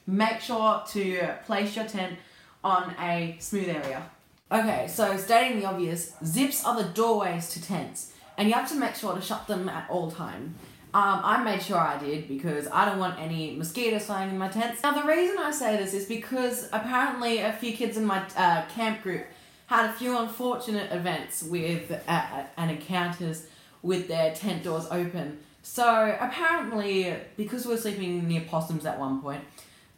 make 0.08 0.40
sure 0.40 0.84
to 0.88 1.36
place 1.46 1.76
your 1.76 1.86
tent 1.86 2.18
on 2.64 2.96
a 3.00 3.38
smooth 3.40 3.70
area. 3.70 4.10
Okay, 4.52 4.88
so 4.88 5.16
stating 5.18 5.60
the 5.60 5.66
obvious, 5.66 6.14
zips 6.26 6.66
are 6.66 6.76
the 6.76 6.90
doorways 6.90 7.50
to 7.52 7.62
tents, 7.62 8.14
and 8.38 8.48
you 8.48 8.56
have 8.56 8.68
to 8.70 8.76
make 8.76 8.96
sure 8.96 9.14
to 9.14 9.22
shut 9.22 9.48
them 9.48 9.70
at 9.70 9.88
all 9.90 10.10
time. 10.10 10.56
Um, 10.92 11.22
I 11.24 11.44
made 11.44 11.62
sure 11.62 11.78
I 11.78 12.00
did 12.00 12.28
because 12.28 12.68
I 12.68 12.86
don't 12.86 12.98
want 12.98 13.20
any 13.20 13.56
mosquitoes 13.56 14.08
flying 14.08 14.32
in 14.32 14.40
my 14.40 14.48
tents. 14.48 14.82
Now, 14.82 15.00
the 15.00 15.08
reason 15.08 15.38
I 15.38 15.52
say 15.52 15.78
this 15.78 15.94
is 15.94 16.08
because 16.08 16.68
apparently 16.74 17.38
a 17.40 17.54
few 17.54 17.74
kids 17.74 17.96
in 17.96 18.06
my 18.06 18.24
uh, 18.36 18.66
camp 18.70 19.04
group 19.04 19.28
had 19.70 19.88
a 19.92 19.94
few 19.94 20.18
unfortunate 20.18 20.92
events 20.92 21.44
with 21.44 21.92
uh, 22.08 22.44
and 22.58 22.72
encounters 22.72 23.46
with 23.84 24.08
their 24.08 24.34
tent 24.34 24.64
doors 24.64 24.88
open. 24.90 25.38
So 25.62 26.18
apparently, 26.20 27.16
because 27.38 27.68
we 27.68 27.74
were 27.74 27.78
sleeping 27.78 28.28
near 28.28 28.42
possums 28.42 28.84
at 28.88 29.00
one 29.00 29.22
point, 29.22 29.44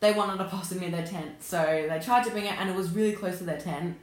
they 0.01 0.11
wanted 0.11 0.41
a 0.41 0.49
possum 0.49 0.79
near 0.79 0.89
their 0.89 1.07
tent. 1.07 1.41
So 1.41 1.87
they 1.89 1.99
tried 2.03 2.25
to 2.25 2.31
bring 2.31 2.45
it, 2.45 2.59
and 2.59 2.69
it 2.69 2.75
was 2.75 2.89
really 2.89 3.13
close 3.13 3.37
to 3.37 3.45
their 3.45 3.59
tent, 3.59 3.95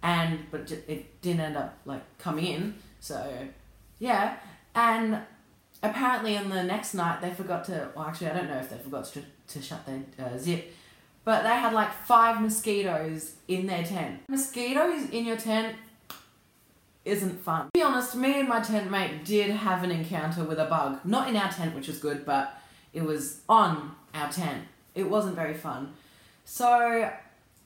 and 0.00 0.46
but 0.52 0.70
it 0.70 1.20
didn't 1.22 1.40
end 1.40 1.56
up 1.56 1.76
like 1.84 2.02
coming 2.18 2.46
in. 2.46 2.74
So 3.00 3.28
yeah, 3.98 4.36
and 4.76 5.22
apparently 5.82 6.36
on 6.36 6.50
the 6.50 6.62
next 6.62 6.94
night 6.94 7.20
they 7.20 7.32
forgot 7.32 7.64
to. 7.64 7.90
Well, 7.96 8.06
actually, 8.06 8.28
I 8.28 8.34
don't 8.34 8.48
know 8.48 8.58
if 8.58 8.70
they 8.70 8.78
forgot 8.78 9.06
to 9.06 9.22
to 9.48 9.60
shut 9.60 9.84
their 9.86 10.02
uh, 10.24 10.38
zip. 10.38 10.72
But 11.26 11.42
they 11.42 11.48
had 11.48 11.72
like 11.72 11.92
five 11.92 12.40
mosquitoes 12.40 13.34
in 13.48 13.66
their 13.66 13.82
tent. 13.82 14.20
Mosquitoes 14.28 15.10
in 15.10 15.24
your 15.24 15.36
tent 15.36 15.76
isn't 17.04 17.40
fun. 17.40 17.66
To 17.66 17.70
be 17.74 17.82
honest, 17.82 18.14
me 18.14 18.38
and 18.38 18.48
my 18.48 18.60
tent 18.60 18.92
mate 18.92 19.24
did 19.24 19.50
have 19.50 19.82
an 19.82 19.90
encounter 19.90 20.44
with 20.44 20.60
a 20.60 20.66
bug. 20.66 21.00
Not 21.04 21.28
in 21.28 21.34
our 21.34 21.50
tent, 21.50 21.74
which 21.74 21.88
was 21.88 21.98
good, 21.98 22.24
but 22.24 22.54
it 22.92 23.02
was 23.02 23.40
on 23.48 23.96
our 24.14 24.30
tent. 24.30 24.66
It 24.94 25.10
wasn't 25.10 25.34
very 25.34 25.54
fun. 25.54 25.94
So 26.44 27.10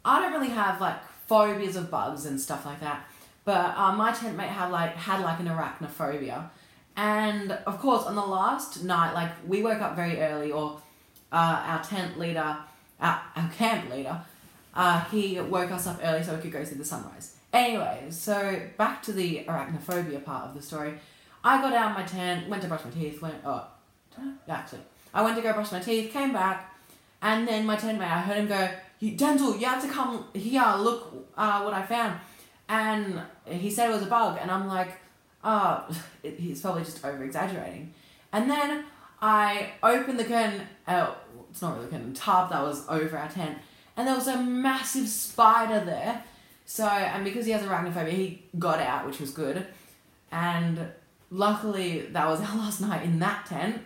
I 0.07 0.21
don't 0.21 0.33
really 0.33 0.55
have 0.55 0.81
like 0.81 0.97
phobias 1.27 1.77
of 1.77 1.91
bugs 1.91 2.25
and 2.25 2.41
stuff 2.41 2.65
like 2.65 2.81
that. 2.81 3.07
But 3.45 3.75
uh, 3.77 3.93
my 3.93 4.13
tent 4.13 4.39
mate 4.39 4.49
had 4.49 4.71
like 4.71 4.97
had 4.97 5.21
like 5.21 5.39
an 5.39 5.49
arachnophobia. 5.49 6.49
And 6.97 7.53
of 7.53 7.79
course, 7.79 8.05
on 8.05 8.15
the 8.15 8.25
last 8.25 8.85
night, 8.85 9.13
like 9.13 9.33
we 9.47 9.63
woke 9.63 9.83
up 9.83 9.97
very 9.97 10.19
early, 10.19 10.51
or 10.51 10.81
uh, 11.31 11.63
our 11.67 11.85
tent 11.85 12.19
leader, 12.19 12.57
our, 13.01 13.21
our 13.37 13.49
camp 13.51 13.91
leader, 13.91 14.21
uh, 14.75 15.05
he 15.05 15.41
woke 15.41 15.71
us 15.71 15.87
up 15.87 16.01
early 16.03 16.23
so 16.23 16.35
we 16.35 16.43
could 16.43 16.53
go 16.53 16.65
see 16.65 16.77
the 16.77 16.85
sunrise. 16.85 17.37
Anyways, 17.53 18.17
so 18.17 18.61
back 18.77 19.03
to 19.03 19.13
the 19.13 19.45
arachnophobia 19.45 20.25
part 20.25 20.49
of 20.49 20.55
the 20.55 20.63
story. 20.63 20.95
I 21.43 21.61
got 21.61 21.73
out 21.73 21.93
of 21.93 21.97
my 21.97 22.05
tent, 22.05 22.49
went 22.49 22.63
to 22.63 22.69
brush 22.69 22.85
my 22.85 22.91
teeth, 22.91 23.21
went, 23.21 23.37
oh, 23.45 23.67
actually, 24.49 24.81
I 25.13 25.23
went 25.23 25.37
to 25.37 25.43
go 25.43 25.53
brush 25.53 25.73
my 25.73 25.81
teeth, 25.81 26.13
came 26.13 26.33
back, 26.33 26.75
and 27.23 27.49
then 27.49 27.67
my 27.67 27.77
tent 27.77 27.99
mate, 27.99 28.07
I 28.07 28.21
heard 28.21 28.37
him 28.37 28.47
go, 28.47 28.71
Denzel, 29.03 29.59
you 29.59 29.67
have 29.67 29.83
to 29.83 29.89
come 29.89 30.27
here, 30.35 30.75
look 30.79 31.29
uh, 31.37 31.63
what 31.63 31.73
I 31.73 31.83
found. 31.83 32.21
And 32.69 33.21
he 33.47 33.71
said 33.71 33.91
it 33.91 33.95
was 33.95 34.03
a 34.03 34.07
bug, 34.07 34.39
and 34.41 34.51
I'm 34.51 34.69
like, 34.69 34.93
oh, 35.43 35.89
he's 36.23 36.61
probably 36.61 36.85
just 36.85 37.05
over 37.05 37.25
exaggerating. 37.25 37.95
And 38.33 38.49
then 38.49 38.85
I 39.21 39.73
opened 39.83 40.19
the 40.19 40.25
curtain, 40.25 40.63
uh, 40.87 41.15
it's 41.51 41.63
not 41.63 41.75
really 41.75 41.89
a 41.89 41.91
curtain, 41.91 42.15
tarp 42.15 42.51
that 42.51 42.63
was 42.63 42.89
over 42.89 43.19
our 43.19 43.29
tent, 43.29 43.59
and 43.97 44.07
there 44.07 44.15
was 44.15 44.29
a 44.29 44.41
massive 44.43 45.09
spider 45.09 45.85
there 45.85 46.25
so, 46.71 46.87
and 46.87 47.25
because 47.25 47.47
he 47.47 47.51
has 47.51 47.63
arachnophobia, 47.63 48.11
he 48.11 48.45
got 48.57 48.79
out, 48.79 49.05
which 49.05 49.19
was 49.19 49.33
good. 49.33 49.67
And 50.31 50.93
luckily, 51.29 52.03
that 52.13 52.29
was 52.29 52.41
our 52.49 52.57
last 52.57 52.81
night 52.81 53.03
in 53.03 53.19
that 53.19 53.47
tent. 53.47 53.83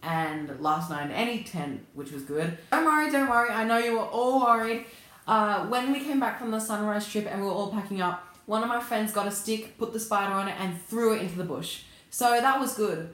And 0.00 0.60
last 0.60 0.90
night 0.90 1.06
in 1.06 1.10
any 1.10 1.42
tent, 1.42 1.84
which 1.92 2.12
was 2.12 2.22
good. 2.22 2.56
Don't 2.70 2.84
worry, 2.84 3.10
don't 3.10 3.28
worry. 3.28 3.50
I 3.50 3.64
know 3.64 3.78
you 3.78 3.94
were 3.94 4.06
all 4.06 4.42
worried. 4.44 4.86
Uh, 5.26 5.66
when 5.66 5.92
we 5.92 5.98
came 5.98 6.20
back 6.20 6.38
from 6.38 6.52
the 6.52 6.60
sunrise 6.60 7.10
trip 7.10 7.26
and 7.28 7.40
we 7.40 7.48
were 7.48 7.52
all 7.52 7.72
packing 7.72 8.00
up, 8.00 8.36
one 8.46 8.62
of 8.62 8.68
my 8.68 8.78
friends 8.80 9.10
got 9.10 9.26
a 9.26 9.32
stick, 9.32 9.76
put 9.76 9.92
the 9.92 9.98
spider 9.98 10.32
on 10.32 10.46
it, 10.46 10.54
and 10.60 10.80
threw 10.82 11.14
it 11.14 11.22
into 11.22 11.36
the 11.36 11.42
bush. 11.42 11.82
So 12.10 12.30
that 12.40 12.60
was 12.60 12.74
good 12.74 13.12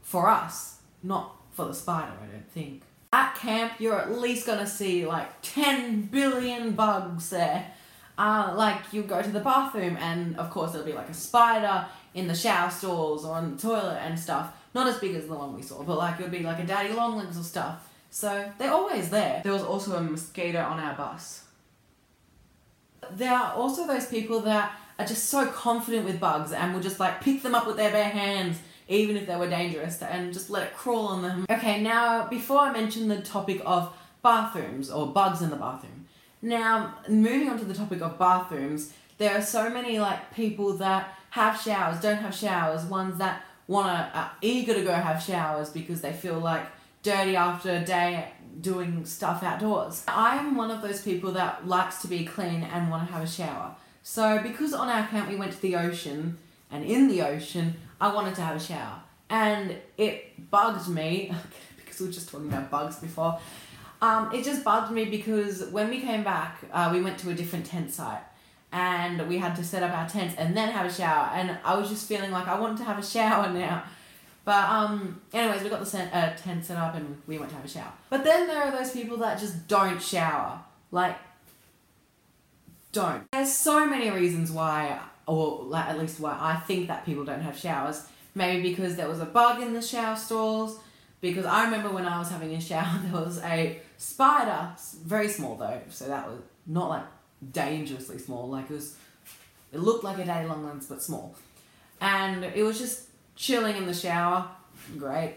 for 0.00 0.30
us, 0.30 0.73
not 1.04 1.36
for 1.52 1.66
the 1.66 1.74
spider, 1.74 2.12
I 2.20 2.26
don't 2.26 2.50
think. 2.50 2.82
At 3.12 3.36
camp, 3.36 3.74
you're 3.78 3.98
at 3.98 4.18
least 4.18 4.46
gonna 4.46 4.66
see 4.66 5.06
like 5.06 5.28
10 5.42 6.02
billion 6.06 6.72
bugs 6.72 7.30
there 7.30 7.72
uh, 8.16 8.54
like 8.56 8.92
you 8.92 9.02
go 9.02 9.20
to 9.22 9.30
the 9.30 9.40
bathroom 9.40 9.96
and 9.98 10.36
of 10.36 10.50
course 10.50 10.72
there'll 10.72 10.86
be 10.86 10.92
like 10.92 11.08
a 11.08 11.14
spider 11.14 11.86
in 12.14 12.28
the 12.28 12.34
shower 12.34 12.70
stalls 12.70 13.24
or 13.24 13.34
on 13.34 13.56
the 13.56 13.60
toilet 13.60 13.98
and 14.02 14.18
stuff. 14.18 14.52
Not 14.74 14.86
as 14.86 14.98
big 14.98 15.14
as 15.14 15.26
the 15.26 15.34
one 15.34 15.54
we 15.54 15.62
saw, 15.62 15.82
but 15.82 15.98
like 15.98 16.18
it 16.18 16.22
would 16.22 16.32
be 16.32 16.40
like 16.40 16.58
a 16.60 16.66
daddy 16.66 16.92
long 16.92 17.16
legs 17.16 17.38
or 17.38 17.42
stuff. 17.42 17.88
So 18.10 18.52
they're 18.58 18.72
always 18.72 19.10
there. 19.10 19.40
There 19.42 19.52
was 19.52 19.62
also 19.62 19.96
a 19.96 20.00
mosquito 20.00 20.60
on 20.60 20.78
our 20.78 20.94
bus. 20.94 21.44
There 23.12 23.32
are 23.32 23.52
also 23.54 23.86
those 23.86 24.06
people 24.06 24.40
that 24.40 24.72
are 24.98 25.06
just 25.06 25.28
so 25.28 25.46
confident 25.46 26.04
with 26.04 26.20
bugs 26.20 26.52
and 26.52 26.72
will 26.72 26.80
just 26.80 27.00
like 27.00 27.20
pick 27.20 27.42
them 27.42 27.54
up 27.54 27.66
with 27.66 27.76
their 27.76 27.90
bare 27.90 28.10
hands 28.10 28.58
even 28.88 29.16
if 29.16 29.26
they 29.26 29.36
were 29.36 29.48
dangerous 29.48 30.02
and 30.02 30.32
just 30.32 30.50
let 30.50 30.64
it 30.64 30.76
crawl 30.76 31.06
on 31.08 31.22
them. 31.22 31.46
Okay, 31.50 31.80
now 31.80 32.26
before 32.28 32.58
I 32.58 32.72
mention 32.72 33.08
the 33.08 33.20
topic 33.20 33.60
of 33.64 33.92
bathrooms 34.22 34.90
or 34.90 35.06
bugs 35.06 35.42
in 35.42 35.50
the 35.50 35.56
bathroom, 35.56 36.06
Now, 36.42 36.98
moving 37.08 37.48
on 37.48 37.58
to 37.58 37.64
the 37.64 37.72
topic 37.72 38.02
of 38.02 38.18
bathrooms, 38.18 38.92
there 39.16 39.34
are 39.34 39.40
so 39.40 39.70
many 39.70 39.98
like 39.98 40.34
people 40.34 40.74
that 40.74 41.16
have 41.30 41.58
showers, 41.58 42.00
don't 42.00 42.18
have 42.18 42.34
showers, 42.34 42.84
ones 42.84 43.16
that 43.18 43.42
wanna 43.66 44.10
are 44.12 44.32
eager 44.42 44.74
to 44.74 44.84
go 44.84 44.92
have 44.92 45.22
showers 45.22 45.70
because 45.70 46.02
they 46.02 46.12
feel 46.12 46.38
like 46.38 46.66
dirty 47.02 47.34
after 47.34 47.70
a 47.70 47.84
day 47.84 48.28
doing 48.60 49.06
stuff 49.06 49.42
outdoors. 49.42 50.04
I'm 50.06 50.54
one 50.54 50.70
of 50.70 50.82
those 50.82 51.00
people 51.02 51.32
that 51.32 51.66
likes 51.66 52.02
to 52.02 52.08
be 52.08 52.24
clean 52.24 52.62
and 52.62 52.90
want 52.90 53.06
to 53.06 53.12
have 53.14 53.22
a 53.22 53.26
shower. 53.26 53.74
So 54.02 54.38
because 54.42 54.74
on 54.74 54.88
our 54.88 55.06
camp 55.06 55.30
we 55.30 55.36
went 55.36 55.52
to 55.52 55.62
the 55.62 55.76
ocean 55.76 56.36
and 56.70 56.84
in 56.84 57.08
the 57.08 57.22
ocean 57.22 57.76
I 58.04 58.12
wanted 58.12 58.34
to 58.34 58.42
have 58.42 58.56
a 58.56 58.60
shower 58.60 59.00
and 59.30 59.76
it 59.96 60.50
bugged 60.50 60.88
me 60.88 61.32
because 61.78 62.00
we 62.00 62.06
were 62.08 62.12
just 62.12 62.28
talking 62.28 62.48
about 62.48 62.70
bugs 62.70 62.96
before. 62.96 63.38
Um, 64.02 64.30
it 64.34 64.44
just 64.44 64.62
bugged 64.62 64.92
me 64.92 65.06
because 65.06 65.70
when 65.70 65.88
we 65.88 66.00
came 66.00 66.22
back, 66.22 66.58
uh, 66.70 66.90
we 66.92 67.00
went 67.00 67.16
to 67.20 67.30
a 67.30 67.34
different 67.34 67.64
tent 67.64 67.90
site 67.90 68.20
and 68.72 69.26
we 69.26 69.38
had 69.38 69.56
to 69.56 69.64
set 69.64 69.82
up 69.82 69.96
our 69.96 70.06
tents 70.06 70.34
and 70.36 70.54
then 70.54 70.68
have 70.68 70.84
a 70.84 70.92
shower. 70.92 71.30
And 71.32 71.56
I 71.64 71.78
was 71.78 71.88
just 71.88 72.06
feeling 72.06 72.30
like 72.30 72.46
I 72.46 72.60
wanted 72.60 72.76
to 72.78 72.84
have 72.84 72.98
a 72.98 73.02
shower 73.16 73.50
now. 73.50 73.84
But 74.44 74.68
um, 74.68 75.22
anyways, 75.32 75.62
we 75.62 75.70
got 75.70 75.82
the 75.82 75.98
uh, 75.98 76.36
tent 76.36 76.66
set 76.66 76.76
up 76.76 76.94
and 76.94 77.22
we 77.26 77.38
went 77.38 77.52
to 77.52 77.56
have 77.56 77.64
a 77.64 77.68
shower. 77.68 77.92
But 78.10 78.22
then 78.22 78.46
there 78.46 78.64
are 78.64 78.70
those 78.70 78.90
people 78.90 79.16
that 79.18 79.40
just 79.40 79.66
don't 79.66 80.02
shower. 80.02 80.60
Like, 80.90 81.16
don't. 82.92 83.24
There's 83.32 83.54
so 83.54 83.86
many 83.86 84.10
reasons 84.10 84.52
why, 84.52 85.00
or 85.26 85.64
like 85.64 85.86
at 85.86 85.98
least 85.98 86.20
why 86.20 86.36
I 86.38 86.56
think 86.56 86.88
that 86.88 87.04
people 87.04 87.24
don't 87.24 87.42
have 87.42 87.58
showers. 87.58 88.06
Maybe 88.34 88.70
because 88.70 88.96
there 88.96 89.08
was 89.08 89.20
a 89.20 89.26
bug 89.26 89.62
in 89.62 89.74
the 89.74 89.82
shower 89.82 90.16
stalls. 90.16 90.78
Because 91.20 91.46
I 91.46 91.64
remember 91.64 91.88
when 91.88 92.04
I 92.04 92.18
was 92.18 92.28
having 92.28 92.52
a 92.52 92.60
shower, 92.60 93.00
there 93.04 93.22
was 93.22 93.38
a 93.38 93.80
spider, 93.96 94.68
very 95.04 95.28
small 95.28 95.56
though, 95.56 95.80
so 95.88 96.06
that 96.06 96.28
was 96.28 96.38
not 96.66 96.90
like 96.90 97.04
dangerously 97.52 98.18
small. 98.18 98.48
Like 98.48 98.70
it 98.70 98.74
was, 98.74 98.96
it 99.72 99.78
looked 99.78 100.04
like 100.04 100.18
a 100.18 100.24
day 100.26 100.44
long 100.46 100.66
legs 100.66 100.86
but 100.86 101.02
small, 101.02 101.34
and 102.00 102.44
it 102.44 102.62
was 102.62 102.78
just 102.78 103.08
chilling 103.36 103.76
in 103.76 103.86
the 103.86 103.94
shower. 103.94 104.48
Great, 104.98 105.36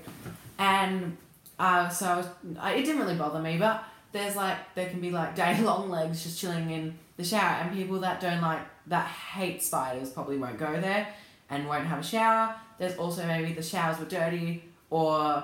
and 0.60 1.16
uh, 1.58 1.88
so 1.88 2.06
I 2.06 2.18
was, 2.18 2.26
I, 2.60 2.74
it 2.74 2.84
didn't 2.84 3.00
really 3.00 3.16
bother 3.16 3.40
me. 3.40 3.58
But 3.58 3.84
there's 4.12 4.36
like 4.36 4.58
there 4.76 4.90
can 4.90 5.00
be 5.00 5.12
like 5.12 5.36
day 5.44 5.62
long 5.62 5.90
legs 5.90 6.24
just 6.24 6.38
chilling 6.38 6.70
in 6.72 6.98
the 7.16 7.24
shower, 7.24 7.62
and 7.62 7.74
people 7.74 8.00
that 8.02 8.20
don't 8.20 8.42
like 8.42 8.60
that 8.88 9.08
hate 9.08 9.62
spiders 9.62 10.10
probably 10.10 10.38
won't 10.38 10.58
go 10.58 10.80
there 10.80 11.08
and 11.50 11.68
won't 11.68 11.86
have 11.86 12.00
a 12.00 12.04
shower. 12.04 12.56
There's 12.78 12.98
also 12.98 13.26
maybe 13.26 13.54
the 13.54 13.64
showers 13.64 14.00
were 14.00 14.06
dirty 14.06 14.64
or 14.90 15.44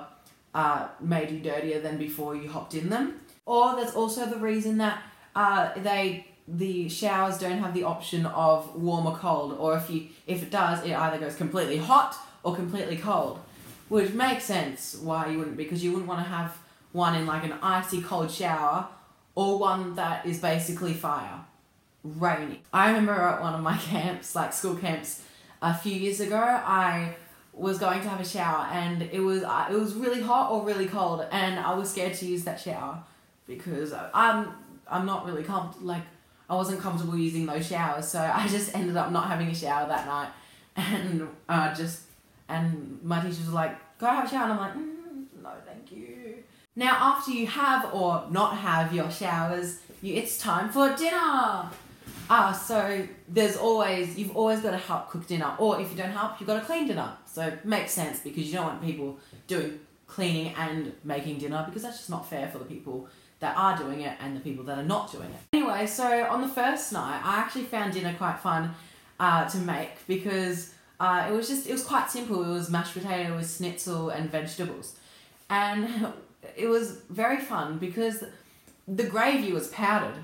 uh, 0.54 0.88
made 1.00 1.30
you 1.30 1.40
dirtier 1.40 1.80
than 1.80 1.98
before 1.98 2.36
you 2.36 2.48
hopped 2.48 2.74
in 2.74 2.88
them. 2.88 3.20
Or 3.46 3.76
there's 3.76 3.94
also 3.94 4.26
the 4.26 4.38
reason 4.38 4.78
that 4.78 5.02
uh, 5.34 5.70
they 5.78 6.26
the 6.46 6.88
showers 6.90 7.38
don't 7.38 7.58
have 7.58 7.72
the 7.72 7.84
option 7.84 8.26
of 8.26 8.74
warm 8.76 9.06
or 9.06 9.16
cold, 9.16 9.56
or 9.58 9.76
if 9.76 9.90
you 9.90 10.08
if 10.26 10.42
it 10.42 10.50
does, 10.50 10.84
it 10.84 10.92
either 10.92 11.18
goes 11.18 11.36
completely 11.36 11.78
hot 11.78 12.16
or 12.42 12.54
completely 12.54 12.96
cold, 12.96 13.40
which 13.88 14.12
makes 14.12 14.44
sense 14.44 14.94
why 14.94 15.28
you 15.28 15.38
wouldn't 15.38 15.56
because 15.56 15.82
you 15.82 15.90
wouldn't 15.90 16.08
want 16.08 16.20
to 16.22 16.28
have 16.28 16.56
one 16.92 17.14
in 17.16 17.26
like 17.26 17.44
an 17.44 17.54
icy 17.62 18.00
cold 18.00 18.30
shower 18.30 18.86
or 19.34 19.58
one 19.58 19.94
that 19.96 20.24
is 20.26 20.38
basically 20.38 20.92
fire, 20.92 21.40
rainy. 22.04 22.62
I 22.72 22.88
remember 22.88 23.12
at 23.12 23.40
one 23.40 23.54
of 23.54 23.60
my 23.62 23.76
camps, 23.90 24.34
like 24.34 24.52
school 24.52 24.76
camps, 24.76 25.22
a 25.60 25.74
few 25.74 25.94
years 25.94 26.20
ago, 26.20 26.36
I 26.36 27.16
was 27.56 27.78
going 27.78 28.02
to 28.02 28.08
have 28.08 28.20
a 28.20 28.24
shower 28.24 28.66
and 28.72 29.02
it 29.02 29.20
was 29.20 29.42
uh, 29.42 29.68
it 29.70 29.74
was 29.74 29.94
really 29.94 30.20
hot 30.20 30.50
or 30.50 30.64
really 30.64 30.86
cold 30.86 31.24
and 31.30 31.58
I 31.58 31.74
was 31.74 31.90
scared 31.90 32.14
to 32.14 32.26
use 32.26 32.44
that 32.44 32.60
shower 32.60 33.02
because 33.46 33.94
I'm 34.12 34.52
I'm 34.90 35.06
not 35.06 35.24
really 35.24 35.44
comfortable 35.44 35.86
like 35.86 36.02
I 36.50 36.56
wasn't 36.56 36.80
comfortable 36.80 37.16
using 37.16 37.46
those 37.46 37.66
showers 37.66 38.08
so 38.08 38.20
I 38.20 38.48
just 38.48 38.74
ended 38.74 38.96
up 38.96 39.12
not 39.12 39.28
having 39.28 39.48
a 39.48 39.54
shower 39.54 39.86
that 39.86 40.06
night 40.06 40.30
and 40.76 41.28
uh, 41.48 41.72
just 41.74 42.02
and 42.48 42.98
my 43.02 43.20
teacher 43.20 43.40
was 43.40 43.52
like 43.52 43.98
go 43.98 44.06
have 44.06 44.26
a 44.26 44.28
shower 44.28 44.44
and 44.44 44.52
I'm 44.54 44.58
like 44.58 44.74
mm, 44.74 45.42
no 45.42 45.50
thank 45.64 45.92
you 45.92 46.42
now 46.74 46.96
after 46.98 47.30
you 47.30 47.46
have 47.46 47.94
or 47.94 48.26
not 48.30 48.56
have 48.56 48.92
your 48.92 49.10
showers 49.12 49.78
you 50.02 50.14
it's 50.14 50.38
time 50.38 50.70
for 50.70 50.94
dinner 50.96 51.70
Ah, 52.30 52.52
so 52.52 53.06
there's 53.28 53.56
always 53.56 54.18
you've 54.18 54.36
always 54.36 54.60
got 54.60 54.70
to 54.70 54.78
help 54.78 55.10
cook 55.10 55.26
dinner, 55.26 55.54
or 55.58 55.80
if 55.80 55.90
you 55.90 55.96
don't 55.96 56.12
help, 56.12 56.40
you've 56.40 56.46
got 56.46 56.60
to 56.60 56.66
clean 56.66 56.86
dinner. 56.86 57.16
So 57.26 57.42
it 57.42 57.64
makes 57.64 57.92
sense 57.92 58.20
because 58.20 58.46
you 58.46 58.54
don't 58.54 58.66
want 58.66 58.82
people 58.82 59.18
doing 59.46 59.80
cleaning 60.06 60.54
and 60.56 60.92
making 61.02 61.38
dinner 61.38 61.64
because 61.66 61.82
that's 61.82 61.98
just 61.98 62.10
not 62.10 62.28
fair 62.28 62.48
for 62.48 62.58
the 62.58 62.64
people 62.64 63.08
that 63.40 63.56
are 63.56 63.76
doing 63.76 64.00
it 64.00 64.16
and 64.20 64.36
the 64.36 64.40
people 64.40 64.64
that 64.64 64.78
are 64.78 64.84
not 64.84 65.12
doing 65.12 65.28
it. 65.28 65.36
Anyway, 65.52 65.86
so 65.86 66.26
on 66.26 66.40
the 66.40 66.48
first 66.48 66.92
night, 66.92 67.20
I 67.24 67.36
actually 67.38 67.64
found 67.64 67.92
dinner 67.92 68.14
quite 68.16 68.38
fun 68.38 68.74
uh, 69.20 69.48
to 69.48 69.58
make 69.58 70.06
because 70.06 70.72
uh, 71.00 71.26
it 71.28 71.32
was 71.32 71.48
just 71.48 71.66
it 71.66 71.72
was 71.72 71.84
quite 71.84 72.10
simple. 72.10 72.42
It 72.42 72.48
was 72.48 72.70
mashed 72.70 72.94
potato 72.94 73.36
with 73.36 73.54
schnitzel 73.54 74.10
and 74.10 74.30
vegetables, 74.30 74.96
and 75.50 76.12
it 76.56 76.68
was 76.68 77.02
very 77.10 77.38
fun 77.38 77.78
because 77.78 78.24
the 78.88 79.04
gravy 79.04 79.52
was 79.52 79.68
powdered. 79.68 80.16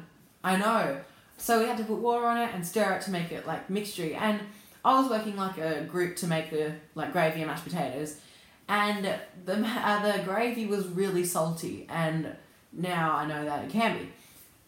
I 0.42 0.57
know 0.57 1.00
so 1.40 1.59
we 1.59 1.66
had 1.66 1.78
to 1.78 1.85
put 1.85 1.99
water 1.99 2.26
on 2.26 2.37
it 2.37 2.54
and 2.54 2.66
stir 2.66 2.92
it 2.92 3.02
to 3.02 3.11
make 3.11 3.32
it 3.32 3.47
like 3.47 3.70
mixture. 3.70 4.14
And 4.14 4.40
I 4.85 5.00
was 5.00 5.11
working 5.11 5.37
like 5.37 5.59
a 5.59 5.82
group 5.82 6.16
to 6.16 6.26
make 6.26 6.50
the 6.50 6.75
like 6.94 7.12
gravy 7.12 7.40
and 7.40 7.50
mashed 7.50 7.64
potatoes, 7.64 8.20
and 8.68 9.04
the 9.47 9.54
uh, 9.54 10.12
the 10.12 10.23
gravy 10.23 10.66
was 10.66 10.87
really 10.88 11.25
salty. 11.25 11.87
And 11.88 12.37
now 12.73 13.16
I 13.16 13.26
know 13.26 13.44
that 13.44 13.64
it 13.64 13.70
can 13.70 13.99
be. 13.99 14.09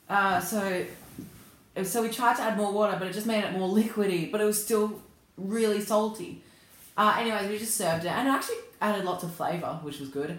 Uh, 0.09 0.41
so 0.41 0.85
so 1.83 2.03
we 2.03 2.09
tried 2.09 2.37
to 2.37 2.43
add 2.43 2.57
more 2.57 2.73
water, 2.73 2.97
but 2.99 3.07
it 3.07 3.13
just 3.13 3.27
made 3.27 3.45
it 3.45 3.53
more 3.53 3.69
liquidy. 3.77 4.31
But 4.33 4.41
it 4.41 4.45
was 4.45 4.63
still 4.63 5.01
really 5.37 5.81
salty. 5.81 6.43
Uh, 6.97 7.17
anyways, 7.19 7.49
we 7.49 7.59
just 7.59 7.77
served 7.77 8.05
it, 8.05 8.11
and 8.11 8.29
it 8.29 8.31
actually 8.31 8.57
added 8.81 9.05
lots 9.05 9.25
of 9.25 9.35
flavor, 9.35 9.79
which 9.83 9.99
was 9.99 10.09
good. 10.09 10.39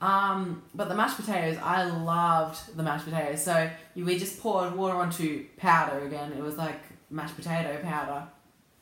Um, 0.00 0.62
but 0.74 0.88
the 0.88 0.94
mashed 0.94 1.16
potatoes, 1.16 1.58
I 1.62 1.84
loved 1.84 2.76
the 2.76 2.82
mashed 2.82 3.04
potatoes. 3.04 3.42
So 3.42 3.68
we 3.96 4.18
just 4.18 4.40
poured 4.40 4.76
water 4.76 4.94
onto 4.94 5.44
powder 5.56 6.06
again. 6.06 6.32
It 6.32 6.42
was 6.42 6.56
like 6.56 6.80
mashed 7.10 7.36
potato 7.36 7.80
powder. 7.82 8.24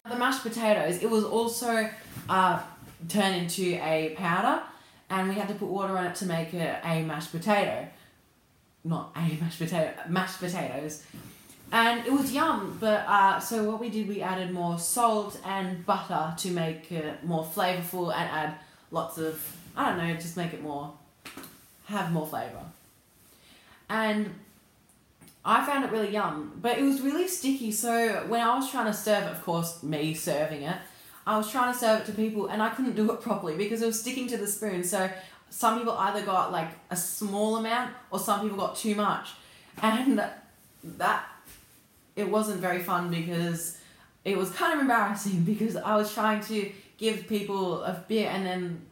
The 0.08 0.16
mashed 0.16 0.42
potatoes, 0.42 1.02
it 1.02 1.11
was 1.11 1.25
also 1.25 1.88
uh, 2.28 2.62
turned 3.08 3.37
into 3.37 3.75
a 3.82 4.14
powder, 4.16 4.62
and 5.11 5.28
we 5.28 5.35
had 5.35 5.49
to 5.49 5.54
put 5.54 5.68
water 5.68 5.96
on 5.99 6.06
it 6.06 6.14
to 6.16 6.26
make 6.26 6.54
it 6.54 6.78
a 6.85 7.02
mashed 7.02 7.32
potato. 7.32 7.88
Not 8.85 9.12
a 9.16 9.20
mashed 9.40 9.58
potato, 9.58 9.94
mashed 10.08 10.38
potatoes. 10.38 11.02
And 11.73 12.06
it 12.06 12.12
was 12.12 12.32
yum, 12.32 12.76
but 12.78 13.04
uh, 13.08 13.40
so 13.40 13.64
what 13.64 13.80
we 13.80 13.90
did, 13.90 14.06
we 14.06 14.23
added 14.23 14.52
more 14.52 14.78
salt 14.78 15.40
and 15.44 15.85
butter 15.85 16.35
to 16.37 16.50
make 16.52 16.92
it 16.92 17.25
more 17.25 17.44
flavorful 17.44 18.14
and 18.14 18.30
add 18.30 18.54
lots 18.92 19.18
of, 19.18 19.56
I 19.76 19.88
don't 19.88 19.99
know, 19.99 20.14
just 20.14 20.37
make 20.37 20.52
it 20.52 20.62
more 20.62 20.92
have 21.87 22.12
more 22.12 22.26
flavour. 22.26 22.62
And 23.88 24.35
I 25.45 25.64
found 25.64 25.85
it 25.85 25.93
really 25.93 26.11
yum, 26.11 26.59
but 26.61 26.76
it 26.78 26.83
was 26.83 27.00
really 27.00 27.28
sticky. 27.28 27.71
So 27.71 28.25
when 28.28 28.40
I 28.40 28.57
was 28.57 28.71
trying 28.71 28.87
to 28.87 28.93
serve 28.93 29.25
it, 29.25 29.31
of 29.31 29.45
course, 29.45 29.83
me 29.83 30.12
serving 30.14 30.62
it, 30.62 30.76
I 31.26 31.37
was 31.37 31.50
trying 31.50 31.73
to 31.73 31.78
serve 31.78 32.00
it 32.00 32.07
to 32.07 32.12
people 32.12 32.47
and 32.47 32.62
I 32.62 32.71
couldn't 32.71 32.97
do 32.97 33.11
it 33.12 33.21
properly 33.23 33.57
because 33.57 33.83
it 33.83 33.87
was 33.87 34.00
sticking 34.00 34.26
to 34.28 34.37
the 34.37 34.47
spoon. 34.47 34.83
So 34.83 35.09
some 35.50 35.78
people 35.78 35.95
either 35.95 36.23
got 36.23 36.52
like 36.52 36.71
a 36.90 36.97
small 36.97 37.57
amount 37.57 37.93
or 38.11 38.19
some 38.19 38.40
people 38.40 38.57
got 38.57 38.76
too 38.76 38.95
much. 38.95 39.31
And 39.83 40.23
that, 40.83 41.28
it 42.16 42.28
wasn't 42.28 42.61
very 42.61 42.81
fun 42.81 43.11
because 43.11 43.78
it 44.25 44.37
was 44.37 44.50
kind 44.50 44.75
of 44.75 44.81
embarrassing 44.81 45.43
because 45.45 45.76
I 45.76 45.97
was 45.97 46.12
trying 46.12 46.40
to 46.45 46.71
give 46.99 47.28
people 47.28 47.83
a 47.83 48.05
bit 48.09 48.26
and 48.26 48.45
then 48.45 48.86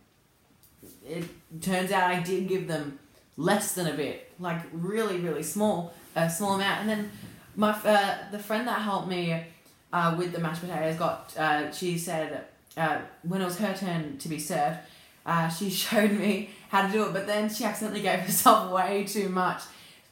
it 1.07 1.25
turns 1.61 1.93
out 1.93 2.11
I 2.11 2.21
did 2.21 2.49
give 2.49 2.69
them 2.69 2.99
less 3.37 3.75
than 3.75 3.87
a 3.87 3.95
bit, 3.95 4.31
like 4.39 4.61
really, 4.73 5.19
really 5.19 5.43
small, 5.43 5.93
a 6.15 6.31
small 6.31 6.55
amount. 6.55 6.81
And 6.83 6.91
then 6.91 7.11
my 7.57 7.71
uh, 7.71 8.31
the 8.31 8.39
friend 8.39 8.67
that 8.69 8.81
helped 8.81 9.09
me 9.09 9.45
uh, 9.93 10.15
with 10.19 10.33
the 10.33 10.39
mashed 10.39 10.61
potatoes 10.61 10.97
got, 10.97 11.37
uh, 11.37 11.71
she 11.71 11.99
said 11.99 12.45
uh, 12.77 12.99
when 13.23 13.41
it 13.41 13.45
was 13.45 13.59
her 13.59 13.75
turn 13.75 14.19
to 14.19 14.29
be 14.29 14.39
served, 14.39 14.79
uh, 15.27 15.49
she 15.49 15.71
showed 15.85 16.13
me 16.13 16.51
how 16.69 16.87
to 16.87 16.93
do 16.93 17.05
it, 17.05 17.13
but 17.13 17.27
then 17.27 17.53
she 17.53 17.65
accidentally 17.65 18.03
gave 18.03 18.21
herself 18.21 18.73
way 18.73 19.05
too 19.05 19.29
much. 19.29 19.63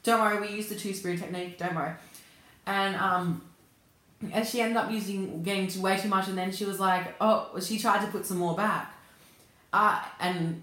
Don't 0.03 0.19
worry, 0.19 0.39
we 0.41 0.55
used 0.55 0.69
the 0.69 0.75
two 0.75 0.93
spoon 0.93 1.17
technique. 1.17 1.57
Don't 1.57 1.75
worry, 1.75 1.93
and 2.65 2.95
um. 2.95 3.41
And 4.31 4.47
she 4.47 4.61
ended 4.61 4.77
up 4.77 4.89
using 4.89 5.43
getting 5.43 5.81
way 5.81 5.97
too 5.97 6.07
much, 6.07 6.29
and 6.29 6.37
then 6.37 6.49
she 6.53 6.63
was 6.63 6.79
like, 6.79 7.13
"Oh," 7.19 7.59
she 7.61 7.77
tried 7.77 8.05
to 8.05 8.07
put 8.09 8.25
some 8.25 8.37
more 8.37 8.55
back, 8.55 8.92
uh, 9.73 9.99
and 10.19 10.61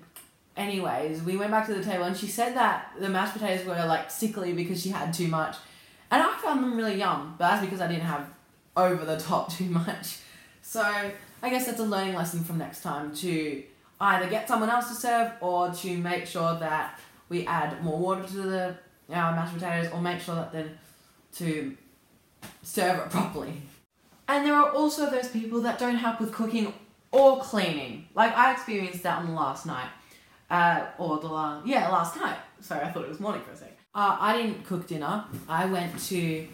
anyways, 0.57 1.23
we 1.23 1.37
went 1.37 1.51
back 1.51 1.67
to 1.67 1.75
the 1.75 1.83
table 1.85 2.05
and 2.05 2.17
she 2.17 2.29
said 2.29 2.55
that 2.55 2.93
the 2.99 3.09
mashed 3.09 3.35
potatoes 3.35 3.67
were 3.67 3.85
like 3.87 4.11
sickly 4.11 4.53
because 4.53 4.81
she 4.81 4.91
had 4.91 5.13
too 5.13 5.29
much. 5.29 5.57
And 6.11 6.23
I 6.23 6.37
found 6.39 6.63
them 6.63 6.77
really 6.77 6.97
yum, 6.97 7.35
but 7.39 7.49
that's 7.49 7.65
because 7.65 7.81
I 7.81 7.89
didn't 7.89 8.05
have 8.05 8.29
over 8.77 9.05
the 9.05 9.19
top 9.19 9.53
too 9.57 9.67
much. 9.67 10.19
So 10.63 10.83
I 11.43 11.51
guess 11.51 11.67
that's 11.67 11.81
a 11.81 11.85
learning 11.85 12.15
lesson 12.15 12.45
from 12.45 12.59
next 12.59 12.83
time 12.83 13.15
to 13.17 13.63
either 14.01 14.31
get 14.31 14.49
someone 14.49 14.71
else 14.71 14.89
to 14.89 14.95
serve 14.95 15.33
or 15.41 15.71
to 15.71 15.99
make 15.99 16.27
sure 16.27 16.57
that 16.59 16.99
we 17.29 17.47
add 17.47 17.83
more 17.83 17.99
water 17.99 18.23
to 18.23 18.37
the 18.37 18.77
our 19.13 19.33
mashed 19.35 19.55
potatoes 19.55 19.93
or 19.93 20.01
make 20.01 20.21
sure 20.21 20.37
that 20.37 20.53
then 20.53 20.79
to 21.35 21.77
serve 22.63 22.99
it 22.99 23.11
properly. 23.11 23.55
And 24.29 24.47
there 24.47 24.55
are 24.55 24.71
also 24.71 25.11
those 25.11 25.29
people 25.29 25.61
that 25.63 25.81
don't 25.81 25.97
help 25.97 26.21
with 26.21 26.33
cooking 26.33 26.73
or 27.13 27.41
cleaning. 27.41 28.07
Like 28.15 28.37
I 28.37 28.53
experienced 28.53 29.03
that 29.03 29.19
on 29.19 29.27
the 29.27 29.33
last 29.33 29.67
night. 29.67 29.89
Uh, 30.51 30.87
or 30.99 31.21
the 31.21 31.29
last, 31.29 31.65
yeah, 31.65 31.89
last 31.89 32.17
night. 32.17 32.37
Sorry, 32.61 32.85
I 32.85 32.91
thought 32.91 33.05
it 33.05 33.09
was 33.09 33.21
morning 33.21 33.43
for 33.43 33.53
a 33.53 33.57
second. 33.57 33.77
Uh, 33.95 34.17
I 34.19 34.37
didn't 34.37 34.65
cook 34.65 34.89
dinner. 34.89 35.25
I 35.49 35.67
went 35.67 35.97
to 36.07 36.47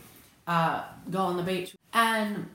uh, 0.47 0.85
go 1.11 1.21
on 1.21 1.39
the 1.39 1.43
beach. 1.43 1.75
And 1.95 2.51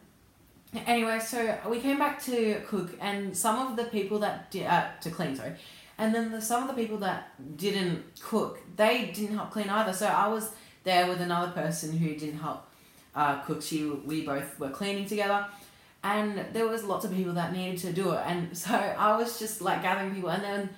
anyway, 0.86 1.20
so 1.20 1.58
we 1.68 1.80
came 1.80 1.98
back 1.98 2.22
to 2.26 2.62
cook, 2.68 2.92
and 3.00 3.36
some 3.36 3.68
of 3.68 3.76
the 3.76 3.86
people 3.86 4.20
that 4.20 4.52
did, 4.52 4.68
uh, 4.68 4.90
to 5.02 5.10
clean, 5.10 5.36
sorry. 5.36 5.54
And 5.98 6.14
then 6.14 6.32
the, 6.32 6.42
some 6.42 6.62
of 6.62 6.76
the 6.76 6.82
people 6.82 6.98
that 7.00 7.32
didn't 7.58 8.04
cook, 8.22 8.60
they 8.76 9.12
didn't 9.14 9.36
help 9.36 9.52
clean 9.52 9.70
either. 9.70 9.94
So 9.94 10.08
I 10.08 10.28
was 10.28 10.52
there 10.84 11.08
with 11.08 11.22
another 11.22 11.52
person 11.52 11.98
who 11.98 12.16
didn't 12.16 12.40
help 12.40 12.68
uh, 13.16 13.40
cook. 13.42 13.62
She, 13.62 13.86
we 13.86 14.26
both 14.26 14.60
were 14.60 14.70
cleaning 14.70 15.06
together 15.06 15.48
and 16.04 16.46
there 16.54 16.68
was 16.68 16.84
lots 16.84 17.06
of 17.06 17.14
people 17.14 17.34
that 17.34 17.54
needed 17.54 17.80
to 17.80 17.94
do 17.94 18.12
it. 18.12 18.22
And 18.26 18.58
so 18.58 18.74
i 18.74 19.16
was 19.18 19.40
just 19.40 19.62
like 19.62 19.82
gathering 19.82 20.14
people. 20.14 20.30
And 20.30 20.44
then 20.44 20.70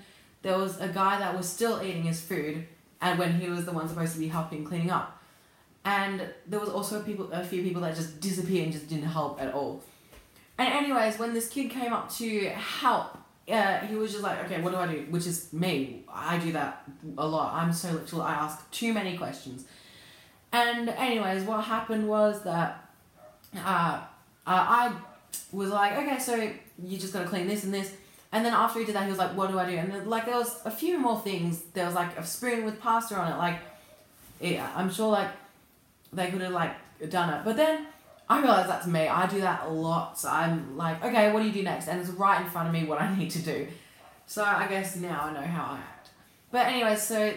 there 0.41 0.57
was 0.57 0.79
a 0.79 0.87
guy 0.87 1.19
that 1.19 1.35
was 1.35 1.47
still 1.47 1.81
eating 1.81 2.03
his 2.03 2.19
food 2.21 2.65
and 3.01 3.19
when 3.19 3.39
he 3.39 3.49
was 3.49 3.65
the 3.65 3.71
one 3.71 3.87
supposed 3.87 4.13
to 4.13 4.19
be 4.19 4.27
helping 4.27 4.65
cleaning 4.65 4.91
up. 4.91 5.21
And 5.85 6.29
there 6.47 6.59
was 6.59 6.69
also 6.69 7.01
people 7.03 7.31
a 7.31 7.43
few 7.43 7.61
people 7.63 7.81
that 7.81 7.95
just 7.95 8.21
disappeared 8.21 8.65
and 8.65 8.73
just 8.73 8.87
didn't 8.87 9.07
help 9.07 9.41
at 9.41 9.53
all. 9.53 9.81
And 10.57 10.71
anyways 10.71 11.19
when 11.19 11.33
this 11.33 11.49
kid 11.49 11.69
came 11.69 11.93
up 11.93 12.11
to 12.15 12.49
help 12.49 13.17
uh, 13.51 13.79
he 13.79 13.95
was 13.95 14.11
just 14.11 14.23
like 14.23 14.45
okay 14.45 14.61
what 14.61 14.71
do 14.71 14.77
i 14.77 14.87
do? 14.87 15.05
Which 15.09 15.27
is 15.27 15.51
me. 15.51 16.03
I 16.11 16.37
do 16.37 16.51
that 16.53 16.83
a 17.17 17.27
lot. 17.27 17.53
I'm 17.53 17.73
so 17.73 17.91
literal 17.91 18.21
i 18.21 18.33
ask 18.33 18.69
too 18.71 18.93
many 18.93 19.17
questions. 19.17 19.65
And 20.51 20.89
anyways 20.89 21.43
what 21.43 21.63
happened 21.63 22.07
was 22.07 22.43
that 22.43 22.89
uh, 23.55 23.59
uh, 23.59 24.01
i 24.45 24.93
was 25.51 25.69
like, 25.69 25.97
okay, 25.97 26.19
so 26.19 26.35
you 26.83 26.97
just 26.97 27.13
gotta 27.13 27.27
clean 27.27 27.47
this 27.47 27.63
and 27.63 27.73
this. 27.73 27.93
And 28.31 28.43
then 28.43 28.53
after 28.53 28.79
he 28.79 28.85
did 28.85 28.95
that, 28.95 29.03
he 29.03 29.09
was 29.09 29.19
like, 29.19 29.37
what 29.37 29.51
do 29.51 29.59
I 29.59 29.69
do? 29.69 29.77
And 29.77 29.91
then, 29.91 30.09
like 30.09 30.25
there 30.25 30.37
was 30.37 30.59
a 30.65 30.71
few 30.71 30.97
more 30.97 31.19
things. 31.19 31.61
There 31.73 31.85
was 31.85 31.93
like 31.93 32.17
a 32.17 32.25
spoon 32.25 32.65
with 32.65 32.79
pasta 32.79 33.15
on 33.15 33.31
it. 33.31 33.37
Like, 33.37 33.59
yeah, 34.41 34.71
I'm 34.75 34.91
sure 34.91 35.11
like 35.11 35.29
they 36.11 36.31
could 36.31 36.41
have 36.41 36.51
like 36.51 36.75
done 37.09 37.31
it. 37.31 37.45
But 37.45 37.57
then 37.57 37.85
I 38.29 38.39
realized 38.41 38.69
that's 38.69 38.87
me. 38.87 39.07
I 39.07 39.27
do 39.27 39.41
that 39.41 39.67
a 39.67 39.69
lot. 39.69 40.17
So 40.17 40.29
I'm 40.29 40.75
like, 40.77 41.03
okay, 41.03 41.31
what 41.31 41.41
do 41.41 41.45
you 41.45 41.53
do 41.53 41.61
next? 41.61 41.87
And 41.87 42.01
it's 42.01 42.09
right 42.09 42.43
in 42.43 42.49
front 42.49 42.67
of 42.67 42.73
me 42.73 42.85
what 42.85 42.99
I 42.99 43.15
need 43.17 43.31
to 43.31 43.39
do. 43.39 43.67
So 44.25 44.43
I 44.43 44.67
guess 44.67 44.95
now 44.95 45.25
I 45.25 45.33
know 45.33 45.45
how 45.45 45.73
I 45.73 45.77
act. 45.77 46.09
But 46.51 46.67
anyway, 46.67 46.95
so 46.95 47.33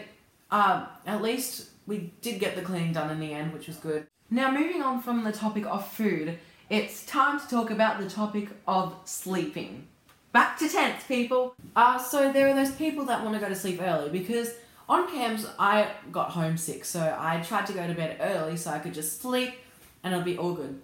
um, 0.50 0.86
at 1.06 1.20
least 1.20 1.70
we 1.86 2.12
did 2.20 2.40
get 2.40 2.56
the 2.56 2.62
cleaning 2.62 2.92
done 2.92 3.10
in 3.10 3.20
the 3.20 3.32
end, 3.32 3.52
which 3.52 3.66
was 3.66 3.76
good. 3.76 4.06
Now 4.30 4.50
moving 4.50 4.82
on 4.82 5.02
from 5.02 5.24
the 5.24 5.32
topic 5.32 5.66
of 5.66 5.86
food, 5.86 6.38
it's 6.68 7.06
time 7.06 7.38
to 7.38 7.48
talk 7.48 7.70
about 7.70 8.00
the 8.00 8.08
topic 8.10 8.48
of 8.66 8.94
sleeping. 9.04 9.86
Back 10.32 10.58
to 10.58 10.68
tents, 10.68 11.04
people. 11.06 11.54
Uh, 11.74 11.98
so 11.98 12.32
there 12.32 12.48
are 12.48 12.54
those 12.54 12.72
people 12.72 13.04
that 13.06 13.22
want 13.22 13.34
to 13.34 13.40
go 13.40 13.48
to 13.48 13.54
sleep 13.54 13.80
early 13.80 14.10
because 14.10 14.52
on 14.88 15.08
camps 15.10 15.46
I 15.58 15.90
got 16.12 16.30
homesick, 16.30 16.84
so 16.84 17.16
I 17.18 17.40
tried 17.40 17.66
to 17.66 17.72
go 17.72 17.86
to 17.86 17.94
bed 17.94 18.18
early 18.20 18.56
so 18.56 18.70
I 18.70 18.78
could 18.78 18.94
just 18.94 19.20
sleep 19.20 19.54
and 20.02 20.12
it'll 20.12 20.24
be 20.24 20.36
all 20.36 20.54
good. 20.54 20.80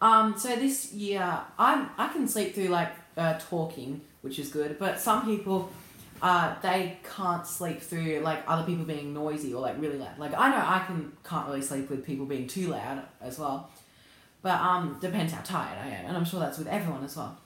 Um, 0.00 0.38
so 0.38 0.54
this 0.56 0.92
year 0.92 1.40
I'm 1.58 1.90
I 1.98 2.08
can 2.08 2.28
sleep 2.28 2.54
through 2.54 2.68
like 2.68 2.92
uh, 3.16 3.38
talking, 3.38 4.00
which 4.22 4.38
is 4.38 4.48
good, 4.48 4.78
but 4.78 5.00
some 5.00 5.24
people 5.24 5.70
uh, 6.22 6.54
they 6.62 6.98
can't 7.16 7.46
sleep 7.46 7.80
through 7.80 8.20
like 8.20 8.42
other 8.46 8.64
people 8.64 8.84
being 8.84 9.12
noisy 9.12 9.52
or 9.52 9.60
like 9.60 9.80
really 9.80 9.98
loud. 9.98 10.18
Like 10.18 10.34
I 10.36 10.50
know 10.50 10.64
I 10.64 10.84
can 10.86 11.12
can't 11.24 11.46
really 11.46 11.62
sleep 11.62 11.90
with 11.90 12.04
people 12.04 12.26
being 12.26 12.46
too 12.46 12.68
loud 12.68 13.02
as 13.20 13.38
well. 13.38 13.70
But 14.42 14.60
um, 14.60 14.98
depends 15.00 15.32
how 15.32 15.42
tired 15.42 15.78
I 15.78 15.88
am, 15.88 16.06
and 16.06 16.16
I'm 16.16 16.24
sure 16.24 16.40
that's 16.40 16.58
with 16.58 16.68
everyone 16.68 17.04
as 17.04 17.16
well. 17.16 17.36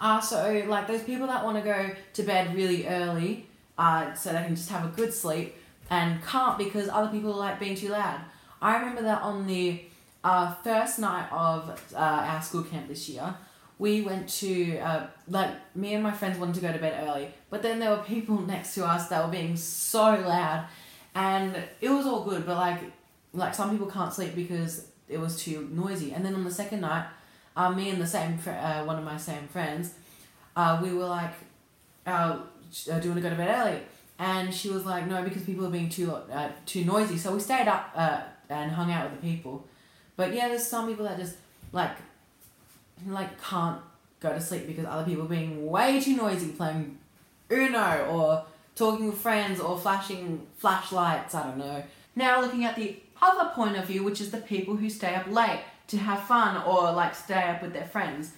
Uh, 0.00 0.20
so 0.20 0.64
like 0.66 0.86
those 0.86 1.02
people 1.02 1.26
that 1.26 1.44
want 1.44 1.56
to 1.58 1.62
go 1.62 1.90
to 2.14 2.22
bed 2.22 2.54
really 2.54 2.86
early, 2.88 3.46
uh, 3.78 4.14
so 4.14 4.32
they 4.32 4.42
can 4.42 4.56
just 4.56 4.70
have 4.70 4.84
a 4.84 4.96
good 4.96 5.12
sleep 5.12 5.54
and 5.90 6.22
can't 6.24 6.58
because 6.58 6.88
other 6.88 7.08
people 7.08 7.32
like 7.32 7.60
being 7.60 7.76
too 7.76 7.90
loud. 7.90 8.20
I 8.60 8.78
remember 8.78 9.02
that 9.02 9.22
on 9.22 9.46
the 9.46 9.82
uh, 10.24 10.54
first 10.54 10.98
night 10.98 11.28
of 11.30 11.70
uh, 11.94 11.98
our 11.98 12.42
school 12.42 12.62
camp 12.62 12.88
this 12.88 13.08
year, 13.08 13.34
we 13.78 14.00
went 14.00 14.28
to 14.28 14.78
uh, 14.78 15.06
like 15.28 15.50
me 15.76 15.94
and 15.94 16.02
my 16.02 16.12
friends 16.12 16.38
wanted 16.38 16.54
to 16.56 16.60
go 16.60 16.72
to 16.72 16.78
bed 16.78 17.06
early, 17.06 17.28
but 17.50 17.62
then 17.62 17.78
there 17.78 17.90
were 17.90 18.02
people 18.02 18.40
next 18.46 18.74
to 18.74 18.84
us 18.86 19.08
that 19.08 19.24
were 19.24 19.30
being 19.30 19.56
so 19.56 20.02
loud, 20.02 20.66
and 21.14 21.56
it 21.80 21.90
was 21.90 22.06
all 22.06 22.24
good. 22.24 22.46
But 22.46 22.56
like 22.56 22.80
like 23.34 23.54
some 23.54 23.70
people 23.70 23.86
can't 23.86 24.12
sleep 24.12 24.34
because 24.34 24.88
it 25.08 25.18
was 25.18 25.40
too 25.42 25.68
noisy. 25.72 26.12
And 26.12 26.24
then 26.24 26.34
on 26.34 26.44
the 26.44 26.50
second 26.50 26.80
night, 26.80 27.06
uh, 27.56 27.70
me 27.70 27.90
and 27.90 28.00
the 28.00 28.06
same 28.06 28.38
fr- 28.38 28.50
uh, 28.50 28.84
one 28.84 28.98
of 28.98 29.04
my 29.04 29.16
same 29.16 29.48
friends, 29.48 29.94
uh, 30.54 30.80
we 30.82 30.92
were 30.92 31.06
like, 31.06 31.32
uh, 32.06 32.38
do 32.84 32.92
you 32.92 32.92
want 32.92 33.16
to 33.16 33.20
go 33.20 33.30
to 33.30 33.36
bed 33.36 33.48
early? 33.48 33.80
And 34.18 34.54
she 34.54 34.70
was 34.70 34.84
like, 34.84 35.06
no, 35.06 35.22
because 35.22 35.42
people 35.42 35.66
are 35.66 35.70
being 35.70 35.88
too 35.88 36.12
uh, 36.12 36.50
too 36.64 36.84
noisy. 36.84 37.18
So 37.18 37.34
we 37.34 37.40
stayed 37.40 37.68
up 37.68 37.90
uh, 37.94 38.20
and 38.48 38.70
hung 38.70 38.90
out 38.90 39.10
with 39.10 39.20
the 39.20 39.26
people. 39.26 39.66
But 40.16 40.32
yeah, 40.32 40.48
there's 40.48 40.66
some 40.66 40.88
people 40.88 41.04
that 41.04 41.18
just 41.18 41.36
like 41.72 41.96
like 43.06 43.40
can't 43.42 43.80
go 44.20 44.32
to 44.32 44.40
sleep 44.40 44.66
because 44.66 44.86
other 44.86 45.04
people 45.04 45.24
are 45.24 45.28
being 45.28 45.66
way 45.66 46.00
too 46.00 46.16
noisy, 46.16 46.48
playing 46.48 46.98
Uno 47.50 48.06
or 48.10 48.44
talking 48.74 49.06
with 49.08 49.18
friends 49.18 49.60
or 49.60 49.78
flashing 49.78 50.46
flashlights. 50.56 51.34
I 51.34 51.42
don't 51.44 51.58
know. 51.58 51.82
Now 52.14 52.40
looking 52.40 52.64
at 52.64 52.76
the 52.76 52.96
other 53.22 53.50
point 53.54 53.76
of 53.76 53.86
view, 53.86 54.02
which 54.02 54.20
is 54.20 54.30
the 54.30 54.38
people 54.38 54.76
who 54.76 54.90
stay 54.90 55.14
up 55.14 55.26
late 55.28 55.60
to 55.88 55.98
have 55.98 56.24
fun 56.24 56.62
or 56.64 56.92
like 56.92 57.14
stay 57.14 57.42
up 57.42 57.62
with 57.62 57.72
their 57.72 57.84
friends. 57.84 58.32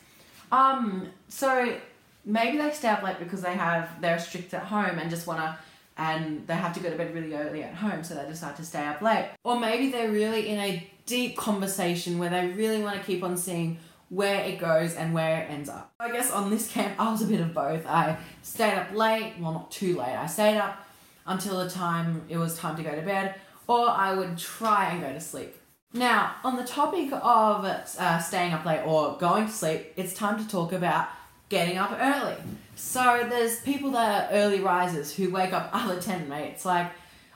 Um, 0.53 1.09
so 1.29 1.77
maybe 2.25 2.59
they 2.59 2.71
stay 2.71 2.89
up 2.89 3.03
late 3.03 3.19
because 3.19 3.43
they 3.43 3.55
have 3.55 4.01
they're 4.01 4.19
strict 4.19 4.55
at 4.55 4.63
home 4.63 4.99
and 4.99 5.11
just 5.11 5.27
wanna 5.27 5.59
and 5.99 6.47
they 6.47 6.55
have 6.55 6.73
to 6.75 6.81
go 6.81 6.91
to 6.91 6.97
bed 6.97 7.13
really 7.13 7.35
early 7.35 7.65
at 7.65 7.75
home, 7.75 8.05
so 8.05 8.15
they 8.15 8.25
decide 8.27 8.55
to 8.57 8.65
stay 8.65 8.87
up 8.87 9.03
late. 9.03 9.31
Or 9.43 9.59
maybe 9.59 9.91
they're 9.91 10.13
really 10.13 10.49
in 10.49 10.59
a 10.61 10.89
deep 11.07 11.37
conversation 11.37 12.19
where 12.19 12.31
they 12.31 12.47
really 12.49 12.81
want 12.81 12.97
to 12.97 13.05
keep 13.05 13.25
on 13.25 13.37
seeing 13.37 13.79
where 14.09 14.43
it 14.45 14.59
goes 14.59 14.95
and 14.95 15.13
where 15.13 15.43
it 15.43 15.51
ends 15.51 15.69
up. 15.69 15.93
I 15.99 16.13
guess 16.13 16.31
on 16.31 16.51
this 16.51 16.71
camp, 16.71 16.95
I 16.99 17.11
was 17.11 17.23
a 17.23 17.27
bit 17.27 17.41
of 17.41 17.53
both. 17.53 17.85
I 17.85 18.17
stayed 18.43 18.75
up 18.75 18.93
late, 18.93 19.35
well, 19.41 19.53
not 19.53 19.71
too 19.73 19.99
late. 19.99 20.17
I 20.17 20.27
stayed 20.27 20.57
up 20.57 20.87
until 21.27 21.59
the 21.63 21.69
time 21.69 22.23
it 22.29 22.37
was 22.37 22.57
time 22.57 22.77
to 22.77 22.83
go 22.83 22.95
to 22.95 23.03
bed, 23.03 23.35
or 23.69 23.89
I 23.89 24.15
would 24.15 24.37
try 24.39 24.91
and 24.91 25.03
go 25.03 25.13
to 25.13 25.21
sleep. 25.21 25.55
Now, 25.93 26.35
on 26.43 26.57
the 26.57 26.65
topic 26.65 27.13
of 27.13 27.65
uh, 27.65 28.19
staying 28.19 28.53
up 28.53 28.65
late 28.65 28.83
or 28.85 29.17
going 29.19 29.47
to 29.47 29.53
sleep, 29.53 29.93
it's 29.97 30.13
time 30.13 30.43
to 30.43 30.51
talk 30.51 30.73
about 30.73 31.09
getting 31.49 31.79
up 31.79 31.97
early. 31.99 32.37
So 32.75 33.27
there's 33.29 33.61
people 33.61 33.93
that 33.93 34.31
are 34.31 34.35
early 34.35 34.61
risers 34.61 35.15
who 35.15 35.31
wake 35.31 35.53
up 35.53 35.71
other 35.73 36.01
tent 36.01 36.29
mates, 36.29 36.65
like, 36.65 36.91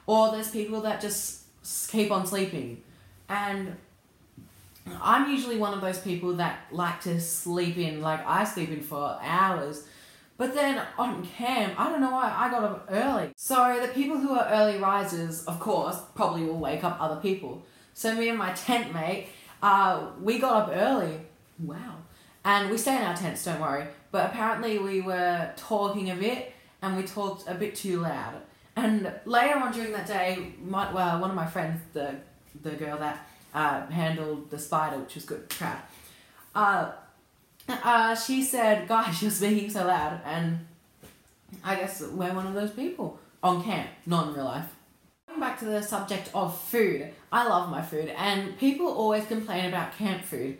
or 0.07 0.33
there's 0.33 0.51
people 0.51 0.83
that 0.83 1.01
just 1.01 1.42
keep 1.90 2.11
on 2.11 2.27
sleeping. 2.27 2.83
And 3.29 3.77
I'm 5.01 5.31
usually 5.31 5.57
one 5.57 5.75
of 5.75 5.81
those 5.81 5.99
people 5.99 6.35
that 6.35 6.61
like 6.71 7.01
to 7.03 7.21
sleep 7.21 7.79
in, 7.79 8.01
like 8.01 8.27
I 8.27 8.45
sleep 8.45 8.71
in 8.71 8.81
for 8.81 9.18
hours. 9.23 9.87
But 10.43 10.55
then 10.55 10.83
on 10.99 11.25
camp, 11.25 11.79
I 11.79 11.89
don't 11.89 12.01
know 12.01 12.11
why 12.11 12.35
I 12.37 12.51
got 12.51 12.65
up 12.65 12.89
early. 12.91 13.31
So 13.37 13.79
the 13.81 13.87
people 13.87 14.19
who 14.19 14.35
are 14.35 14.45
early 14.51 14.77
risers, 14.77 15.45
of 15.45 15.61
course, 15.61 16.01
probably 16.17 16.43
will 16.43 16.59
wake 16.59 16.83
up 16.83 16.97
other 16.99 17.21
people. 17.21 17.63
So 17.95 18.17
me 18.17 18.29
and 18.29 18.37
my 18.37 18.53
tent 18.55 18.93
mate, 18.93 19.29
uh, 19.63 20.09
we 20.21 20.41
got 20.41 20.65
up 20.65 20.71
early. 20.75 21.21
Wow. 21.61 21.99
And 22.45 22.73
we 22.73 22.77
stay 22.77 22.97
in 22.97 23.03
our 23.03 23.15
tents, 23.15 23.45
don't 23.45 23.61
worry. 23.61 23.87
But 24.11 24.31
apparently 24.31 24.81
we 24.81 25.01
were 25.01 25.53
talking 25.57 26.11
a 26.11 26.17
bit 26.17 26.53
and 26.83 26.97
we 26.97 27.05
talked 27.05 27.49
a 27.49 27.55
bit 27.55 27.77
too 27.77 28.01
loud. 28.01 28.43
And 28.75 29.13
later 29.25 29.59
on 29.59 29.73
during 29.73 29.93
that 29.93 30.09
day, 30.09 30.55
my, 30.61 30.93
well, 30.93 31.21
one 31.21 31.31
of 31.31 31.37
my 31.37 31.47
friends, 31.47 31.81
the 31.93 32.17
the 32.61 32.73
girl 32.73 32.99
that 32.99 33.29
uh, 33.55 33.87
handled 33.87 34.51
the 34.51 34.59
spider, 34.59 34.99
which 34.99 35.15
was 35.15 35.25
good 35.25 35.49
crap, 35.49 35.89
uh, 36.57 36.91
uh, 37.68 38.14
she 38.14 38.42
said, 38.42 38.88
"Guys, 38.88 39.22
you're 39.22 39.31
speaking 39.31 39.70
so 39.70 39.87
loud," 39.87 40.20
and 40.25 40.66
I 41.64 41.77
guess 41.77 42.01
we're 42.01 42.35
one 42.35 42.46
of 42.46 42.55
those 42.55 42.70
people 42.70 43.18
on 43.42 43.62
camp, 43.62 43.88
not 44.07 44.29
in 44.29 44.35
real 44.35 44.44
life. 44.44 44.66
Going 45.29 45.40
back 45.40 45.59
to 45.61 45.64
the 45.64 45.83
subject 45.83 46.31
of 46.35 46.59
food, 46.61 47.11
I 47.31 47.46
love 47.48 47.70
my 47.70 47.83
food, 47.83 48.09
and 48.16 48.59
people 48.59 48.87
always 48.87 49.27
complain 49.27 49.66
about 49.66 49.96
camp 49.96 50.25
food. 50.25 50.59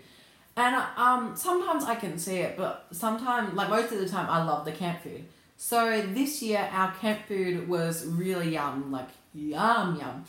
And 0.56 0.76
um, 0.96 1.34
sometimes 1.34 1.84
I 1.84 1.94
can 1.94 2.18
see 2.18 2.36
it, 2.36 2.56
but 2.56 2.86
sometimes, 2.92 3.54
like 3.54 3.70
most 3.70 3.92
of 3.92 3.98
the 3.98 4.08
time, 4.08 4.28
I 4.28 4.44
love 4.44 4.64
the 4.64 4.72
camp 4.72 5.02
food. 5.02 5.24
So 5.56 6.02
this 6.02 6.42
year, 6.42 6.68
our 6.72 6.92
camp 6.94 7.20
food 7.26 7.68
was 7.68 8.04
really 8.04 8.52
yum, 8.52 8.90
like 8.92 9.08
yum 9.32 9.96
yum, 9.96 10.24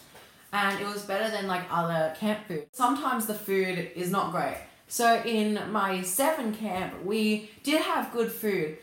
and 0.53 0.79
it 0.79 0.85
was 0.85 1.01
better 1.03 1.29
than 1.29 1.47
like 1.47 1.63
other 1.69 2.15
camp 2.17 2.47
food. 2.47 2.67
Sometimes 2.71 3.25
the 3.25 3.33
food 3.33 3.91
is 3.95 4.11
not 4.11 4.31
great. 4.31 4.57
So 4.93 5.23
in 5.25 5.59
my 5.71 6.03
seven 6.03 6.53
camp, 6.53 7.03
we 7.03 7.49
did 7.63 7.81
have 7.81 8.13
good 8.13 8.31
food, 8.31 8.77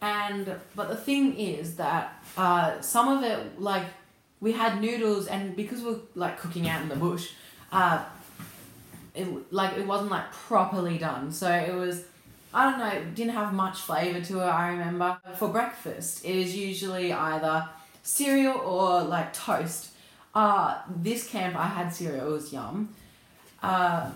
and 0.00 0.54
but 0.76 0.86
the 0.86 0.94
thing 0.94 1.36
is 1.36 1.74
that 1.78 2.22
uh, 2.36 2.80
some 2.80 3.08
of 3.08 3.24
it 3.24 3.60
like 3.60 3.82
we 4.40 4.52
had 4.52 4.80
noodles, 4.80 5.26
and 5.26 5.56
because 5.56 5.82
we 5.82 5.94
are 5.94 6.00
like 6.14 6.38
cooking 6.38 6.68
out 6.68 6.82
in 6.82 6.88
the 6.88 6.94
bush, 6.94 7.32
uh, 7.72 8.04
it 9.16 9.52
like 9.52 9.76
it 9.76 9.84
wasn't 9.84 10.12
like 10.12 10.30
properly 10.30 10.96
done. 10.96 11.32
So 11.32 11.50
it 11.50 11.74
was 11.74 12.04
I 12.54 12.70
don't 12.70 12.78
know, 12.78 12.92
it 12.96 13.16
didn't 13.16 13.34
have 13.34 13.52
much 13.52 13.78
flavour 13.78 14.20
to 14.26 14.38
it, 14.38 14.44
I 14.44 14.68
remember. 14.68 15.18
For 15.34 15.48
breakfast, 15.48 16.24
it 16.24 16.36
is 16.36 16.54
usually 16.54 17.12
either 17.12 17.68
cereal 18.04 18.58
or 18.58 19.02
like 19.02 19.32
toast. 19.32 19.90
Uh, 20.36 20.78
this 20.88 21.28
camp 21.28 21.56
I 21.56 21.66
had 21.66 21.92
cereal, 21.92 22.28
it 22.28 22.30
was 22.30 22.52
yum. 22.52 22.94
Uh, 23.60 24.12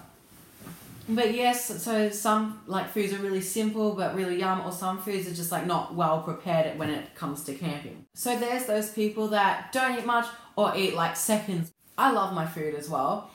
but 1.15 1.35
yes, 1.35 1.83
so 1.83 2.11
some 2.11 2.63
like 2.67 2.91
foods 2.91 3.13
are 3.13 3.19
really 3.19 3.41
simple 3.41 3.93
but 3.93 4.15
really 4.15 4.39
yum, 4.39 4.63
or 4.65 4.73
some 4.73 4.99
foods 4.99 5.29
are 5.29 5.35
just 5.35 5.53
like 5.53 5.67
not 5.67 5.95
well 5.95 6.23
prepared 6.23 6.79
when 6.79 6.91
it 6.91 7.15
comes 7.15 7.45
to 7.45 7.55
camping. 7.55 8.05
So 8.15 8.39
there's 8.39 8.67
those 8.67 8.91
people 8.91 9.29
that 9.29 9.73
don't 9.73 9.99
eat 9.99 10.07
much 10.07 10.27
or 10.57 10.73
eat 10.77 10.95
like 10.95 11.17
seconds. 11.17 11.73
I 11.97 12.11
love 12.11 12.35
my 12.35 12.47
food 12.47 12.75
as 12.75 12.89
well, 12.89 13.31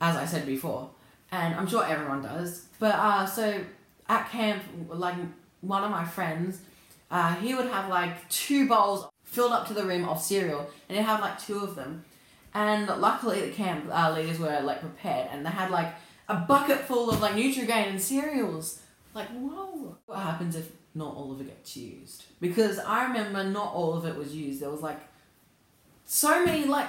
as 0.00 0.16
I 0.16 0.26
said 0.26 0.46
before, 0.46 0.90
and 1.32 1.54
I'm 1.54 1.66
sure 1.66 1.84
everyone 1.84 2.22
does. 2.22 2.66
But 2.78 2.94
uh, 2.94 3.26
so 3.26 3.60
at 4.08 4.30
camp, 4.30 4.62
like 4.88 5.16
one 5.60 5.84
of 5.84 5.90
my 5.90 6.04
friends, 6.04 6.60
uh, 7.10 7.34
he 7.36 7.54
would 7.54 7.66
have 7.66 7.88
like 7.88 8.28
two 8.28 8.68
bowls 8.68 9.06
filled 9.24 9.52
up 9.52 9.66
to 9.68 9.74
the 9.74 9.84
rim 9.84 10.08
of 10.08 10.20
cereal, 10.20 10.70
and 10.88 10.96
he'd 10.98 11.04
have 11.04 11.20
like 11.20 11.38
two 11.38 11.58
of 11.58 11.74
them. 11.74 12.04
And 12.52 12.86
luckily, 12.86 13.40
the 13.40 13.50
camp 13.50 13.86
uh, 13.90 14.14
leaders 14.14 14.38
were 14.38 14.60
like 14.60 14.80
prepared, 14.80 15.28
and 15.32 15.44
they 15.44 15.50
had 15.50 15.70
like 15.70 15.94
a 16.28 16.36
bucket 16.36 16.80
full 16.80 17.10
of 17.10 17.20
like 17.20 17.34
Nutrigrain 17.34 17.88
and 17.90 18.00
cereals. 18.00 18.80
Like, 19.14 19.28
whoa! 19.28 19.96
What 20.06 20.18
happens 20.18 20.56
if 20.56 20.72
not 20.94 21.14
all 21.14 21.32
of 21.32 21.40
it 21.40 21.46
gets 21.46 21.76
used? 21.76 22.24
Because 22.40 22.78
I 22.78 23.04
remember 23.04 23.44
not 23.44 23.72
all 23.72 23.94
of 23.94 24.04
it 24.04 24.16
was 24.16 24.34
used. 24.34 24.60
There 24.60 24.70
was 24.70 24.82
like 24.82 25.00
so 26.04 26.44
many 26.44 26.64
like 26.64 26.88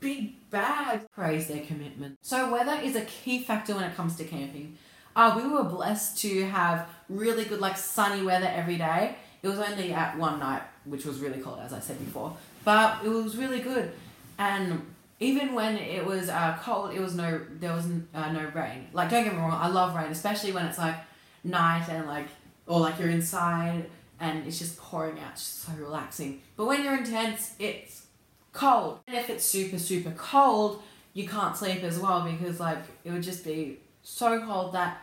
big 0.00 0.50
bags. 0.50 1.04
Praise 1.12 1.46
their 1.46 1.64
commitment. 1.64 2.18
So 2.22 2.52
weather 2.52 2.80
is 2.82 2.96
a 2.96 3.02
key 3.02 3.42
factor 3.42 3.74
when 3.74 3.84
it 3.84 3.96
comes 3.96 4.16
to 4.16 4.24
camping. 4.24 4.76
Uh, 5.14 5.34
we 5.36 5.48
were 5.48 5.64
blessed 5.64 6.18
to 6.22 6.44
have 6.46 6.88
really 7.08 7.44
good 7.44 7.60
like 7.60 7.76
sunny 7.76 8.22
weather 8.22 8.50
every 8.52 8.76
day. 8.76 9.16
It 9.42 9.48
was 9.48 9.58
only 9.58 9.92
at 9.92 10.18
one 10.18 10.38
night, 10.38 10.62
which 10.84 11.04
was 11.04 11.18
really 11.18 11.40
cold, 11.40 11.60
as 11.60 11.72
I 11.72 11.80
said 11.80 11.98
before, 11.98 12.36
but 12.64 13.04
it 13.04 13.08
was 13.08 13.36
really 13.36 13.60
good. 13.60 13.92
And 14.38 14.86
even 15.20 15.54
when 15.54 15.76
it 15.76 16.04
was 16.04 16.30
uh, 16.30 16.58
cold, 16.62 16.94
it 16.94 17.00
was 17.00 17.14
no 17.14 17.40
there 17.60 17.74
was 17.74 17.86
uh, 18.14 18.32
no 18.32 18.50
rain. 18.54 18.88
Like 18.92 19.10
don't 19.10 19.24
get 19.24 19.34
me 19.34 19.38
wrong, 19.38 19.52
I 19.52 19.68
love 19.68 19.94
rain, 19.94 20.10
especially 20.10 20.52
when 20.52 20.64
it's 20.66 20.78
like 20.78 20.96
night 21.44 21.86
and 21.88 22.06
like 22.06 22.28
or 22.66 22.80
like 22.80 22.98
you're 22.98 23.10
inside 23.10 23.88
and 24.18 24.46
it's 24.46 24.58
just 24.58 24.78
pouring 24.78 25.18
out, 25.20 25.32
it's 25.32 25.42
just 25.42 25.62
so 25.62 25.72
relaxing. 25.78 26.40
But 26.56 26.66
when 26.66 26.82
you're 26.82 26.96
in 26.96 27.04
tents, 27.04 27.54
it's 27.58 28.06
cold. 28.52 29.00
And 29.06 29.16
if 29.16 29.28
it's 29.28 29.44
super 29.44 29.78
super 29.78 30.10
cold, 30.12 30.82
you 31.12 31.28
can't 31.28 31.54
sleep 31.54 31.82
as 31.84 31.98
well 31.98 32.22
because 32.22 32.58
like 32.58 32.82
it 33.04 33.10
would 33.10 33.22
just 33.22 33.44
be 33.44 33.78
so 34.02 34.42
cold 34.44 34.72
that 34.72 34.98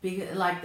because 0.00 0.36
like 0.36 0.56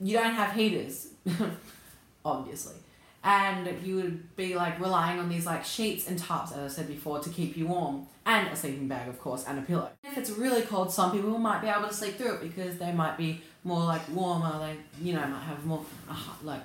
you 0.00 0.16
don't 0.16 0.34
have 0.34 0.54
heaters, 0.54 1.08
obviously 2.24 2.76
and 3.26 3.68
you 3.84 3.96
would 3.96 4.36
be 4.36 4.54
like 4.54 4.78
relying 4.78 5.18
on 5.18 5.28
these 5.28 5.44
like 5.44 5.64
sheets 5.64 6.06
and 6.06 6.16
tarps, 6.16 6.56
as 6.56 6.72
I 6.72 6.74
said 6.76 6.86
before, 6.86 7.18
to 7.18 7.28
keep 7.28 7.56
you 7.56 7.66
warm, 7.66 8.06
and 8.24 8.46
a 8.46 8.54
sleeping 8.54 8.86
bag, 8.86 9.08
of 9.08 9.20
course, 9.20 9.44
and 9.48 9.58
a 9.58 9.62
pillow. 9.62 9.90
If 10.04 10.16
it's 10.16 10.30
really 10.30 10.62
cold, 10.62 10.92
some 10.92 11.10
people 11.10 11.36
might 11.36 11.60
be 11.60 11.66
able 11.66 11.88
to 11.88 11.92
sleep 11.92 12.16
through 12.16 12.34
it 12.34 12.40
because 12.42 12.78
they 12.78 12.92
might 12.92 13.18
be 13.18 13.42
more 13.64 13.80
like 13.80 14.02
warmer. 14.14 14.60
They 14.60 15.04
you 15.04 15.12
know 15.12 15.26
might 15.26 15.42
have 15.42 15.66
more 15.66 15.84
uh, 16.08 16.14
like 16.44 16.60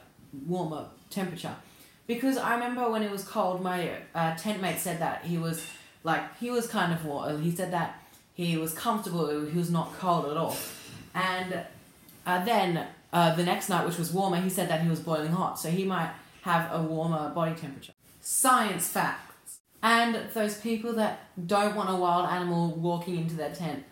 warmer 0.48 0.86
temperature. 1.10 1.56
Because 2.06 2.38
I 2.38 2.54
remember 2.54 2.90
when 2.92 3.02
it 3.02 3.10
was 3.10 3.24
cold, 3.24 3.64
my 3.64 3.94
uh, 4.14 4.36
tent 4.36 4.62
mate 4.62 4.78
said 4.78 5.00
that 5.00 5.26
he 5.26 5.40
was 5.40 5.66
like 6.04 6.38
he 6.38 6.52
was 6.52 6.68
kind 6.68 6.94
of 6.94 7.04
warm. 7.04 7.42
He 7.42 7.50
said 7.50 7.74
that 7.74 8.04
he 8.36 8.56
was 8.58 8.76
comfortable. 8.76 9.46
He 9.48 9.58
was 9.58 9.72
not 9.72 9.98
cold 9.98 10.26
at 10.30 10.38
all, 10.38 10.56
and 11.16 11.66
uh, 12.28 12.46
then 12.46 12.86
uh, 13.12 13.34
the 13.34 13.44
next 13.44 13.68
night, 13.68 13.84
which 13.88 13.98
was 13.98 14.14
warmer, 14.14 14.40
he 14.40 14.50
said 14.50 14.70
that 14.70 14.82
he 14.82 14.90
was 14.90 15.00
boiling 15.00 15.32
hot. 15.32 15.60
So 15.60 15.72
he 15.72 15.86
might 15.86 16.12
have 16.42 16.72
a 16.74 16.82
warmer 16.82 17.30
body 17.30 17.56
temperature. 17.56 17.94
Science 18.20 18.88
facts. 18.88 19.60
And 19.84 20.16
those 20.34 20.58
people 20.58 20.94
that 20.94 21.30
don't 21.48 21.76
want 21.76 21.90
a 21.90 21.96
wild 21.96 22.30
animal 22.30 22.76
walking 22.76 23.18
into 23.18 23.36
their 23.36 23.54
tent. 23.54 23.84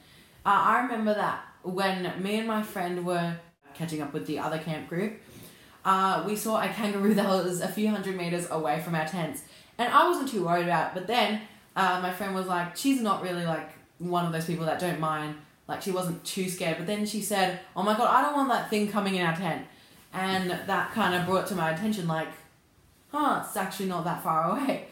Uh, 0.45 0.49
I 0.49 0.81
remember 0.81 1.13
that 1.13 1.43
when 1.63 2.21
me 2.21 2.37
and 2.37 2.47
my 2.47 2.61
friend 2.61 3.05
were 3.05 3.35
catching 3.73 4.01
up 4.01 4.13
with 4.13 4.27
the 4.27 4.39
other 4.39 4.59
camp 4.59 4.87
group, 4.87 5.19
uh, 5.85 6.23
we 6.27 6.35
saw 6.35 6.61
a 6.61 6.67
kangaroo 6.69 7.13
that 7.15 7.27
was 7.27 7.61
a 7.61 7.67
few 7.67 7.89
hundred 7.89 8.15
meters 8.15 8.47
away 8.51 8.81
from 8.81 8.95
our 8.95 9.07
tents. 9.07 9.43
And 9.77 9.91
I 9.91 10.07
wasn't 10.07 10.29
too 10.29 10.45
worried 10.45 10.65
about 10.65 10.91
it, 10.91 10.93
but 10.93 11.07
then 11.07 11.41
uh, 11.75 11.99
my 12.01 12.11
friend 12.11 12.35
was 12.35 12.47
like, 12.47 12.75
she's 12.75 13.01
not 13.01 13.23
really 13.23 13.45
like 13.45 13.69
one 13.99 14.25
of 14.25 14.31
those 14.31 14.45
people 14.45 14.65
that 14.65 14.79
don't 14.79 14.99
mind. 14.99 15.35
Like 15.67 15.83
she 15.83 15.91
wasn't 15.91 16.23
too 16.25 16.49
scared, 16.49 16.77
but 16.77 16.87
then 16.87 17.05
she 17.05 17.21
said, 17.21 17.59
"Oh 17.75 17.83
my 17.83 17.95
god, 17.95 18.07
I 18.07 18.23
don't 18.23 18.33
want 18.33 18.49
that 18.49 18.71
thing 18.71 18.89
coming 18.89 19.15
in 19.15 19.25
our 19.25 19.35
tent," 19.35 19.67
and 20.11 20.49
that 20.49 20.91
kind 20.93 21.13
of 21.13 21.27
brought 21.27 21.45
to 21.47 21.55
my 21.55 21.69
attention, 21.69 22.07
like, 22.07 22.29
huh, 23.11 23.43
it's 23.45 23.57
actually 23.57 23.87
not 23.87 24.03
that 24.05 24.23
far 24.23 24.51
away. 24.51 24.87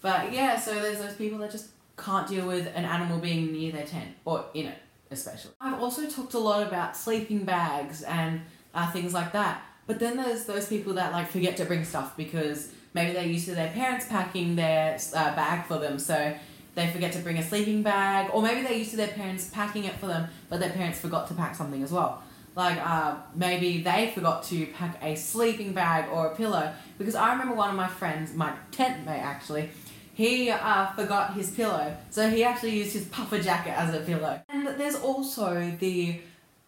But 0.00 0.32
yeah, 0.32 0.58
so 0.58 0.74
there's 0.74 0.98
those 0.98 1.14
people 1.14 1.38
that 1.38 1.50
just 1.50 1.68
can't 1.96 2.28
deal 2.28 2.46
with 2.46 2.66
an 2.74 2.84
animal 2.84 3.18
being 3.18 3.52
near 3.52 3.72
their 3.72 3.86
tent 3.86 4.10
or 4.24 4.44
in 4.54 4.66
it, 4.66 4.78
especially. 5.10 5.52
I've 5.60 5.80
also 5.80 6.08
talked 6.08 6.34
a 6.34 6.38
lot 6.38 6.66
about 6.66 6.96
sleeping 6.96 7.44
bags 7.44 8.02
and 8.02 8.40
uh, 8.74 8.90
things 8.90 9.14
like 9.14 9.32
that. 9.32 9.62
But 9.86 9.98
then 9.98 10.16
there's 10.16 10.44
those 10.44 10.68
people 10.68 10.94
that 10.94 11.12
like 11.12 11.28
forget 11.28 11.56
to 11.58 11.64
bring 11.64 11.84
stuff 11.84 12.16
because 12.16 12.72
maybe 12.94 13.12
they're 13.12 13.26
used 13.26 13.46
to 13.46 13.54
their 13.54 13.70
parents 13.70 14.06
packing 14.08 14.56
their 14.56 14.98
uh, 15.14 15.34
bag 15.36 15.66
for 15.66 15.78
them, 15.78 15.98
so 15.98 16.34
they 16.74 16.86
forget 16.88 17.12
to 17.12 17.18
bring 17.18 17.36
a 17.38 17.42
sleeping 17.42 17.82
bag, 17.82 18.30
or 18.32 18.42
maybe 18.42 18.62
they're 18.62 18.72
used 18.72 18.92
to 18.92 18.96
their 18.96 19.08
parents 19.08 19.50
packing 19.52 19.84
it 19.84 19.94
for 19.96 20.06
them, 20.06 20.28
but 20.48 20.60
their 20.60 20.70
parents 20.70 20.98
forgot 20.98 21.28
to 21.28 21.34
pack 21.34 21.54
something 21.54 21.82
as 21.82 21.92
well 21.92 22.22
like 22.54 22.78
uh, 22.78 23.16
maybe 23.34 23.82
they 23.82 24.12
forgot 24.14 24.44
to 24.44 24.66
pack 24.66 24.98
a 25.02 25.14
sleeping 25.14 25.72
bag 25.72 26.10
or 26.12 26.26
a 26.26 26.36
pillow 26.36 26.72
because 26.98 27.14
I 27.14 27.32
remember 27.32 27.54
one 27.54 27.70
of 27.70 27.76
my 27.76 27.88
friends, 27.88 28.34
my 28.34 28.52
tent 28.70 29.06
mate 29.06 29.20
actually, 29.20 29.70
he 30.14 30.50
uh, 30.50 30.92
forgot 30.92 31.34
his 31.34 31.50
pillow, 31.50 31.96
so 32.10 32.28
he 32.28 32.44
actually 32.44 32.76
used 32.76 32.92
his 32.92 33.06
puffer 33.06 33.40
jacket 33.40 33.70
as 33.70 33.94
a 33.94 34.00
pillow. 34.00 34.40
And 34.48 34.66
there's 34.66 34.96
also 34.96 35.74
the 35.78 36.20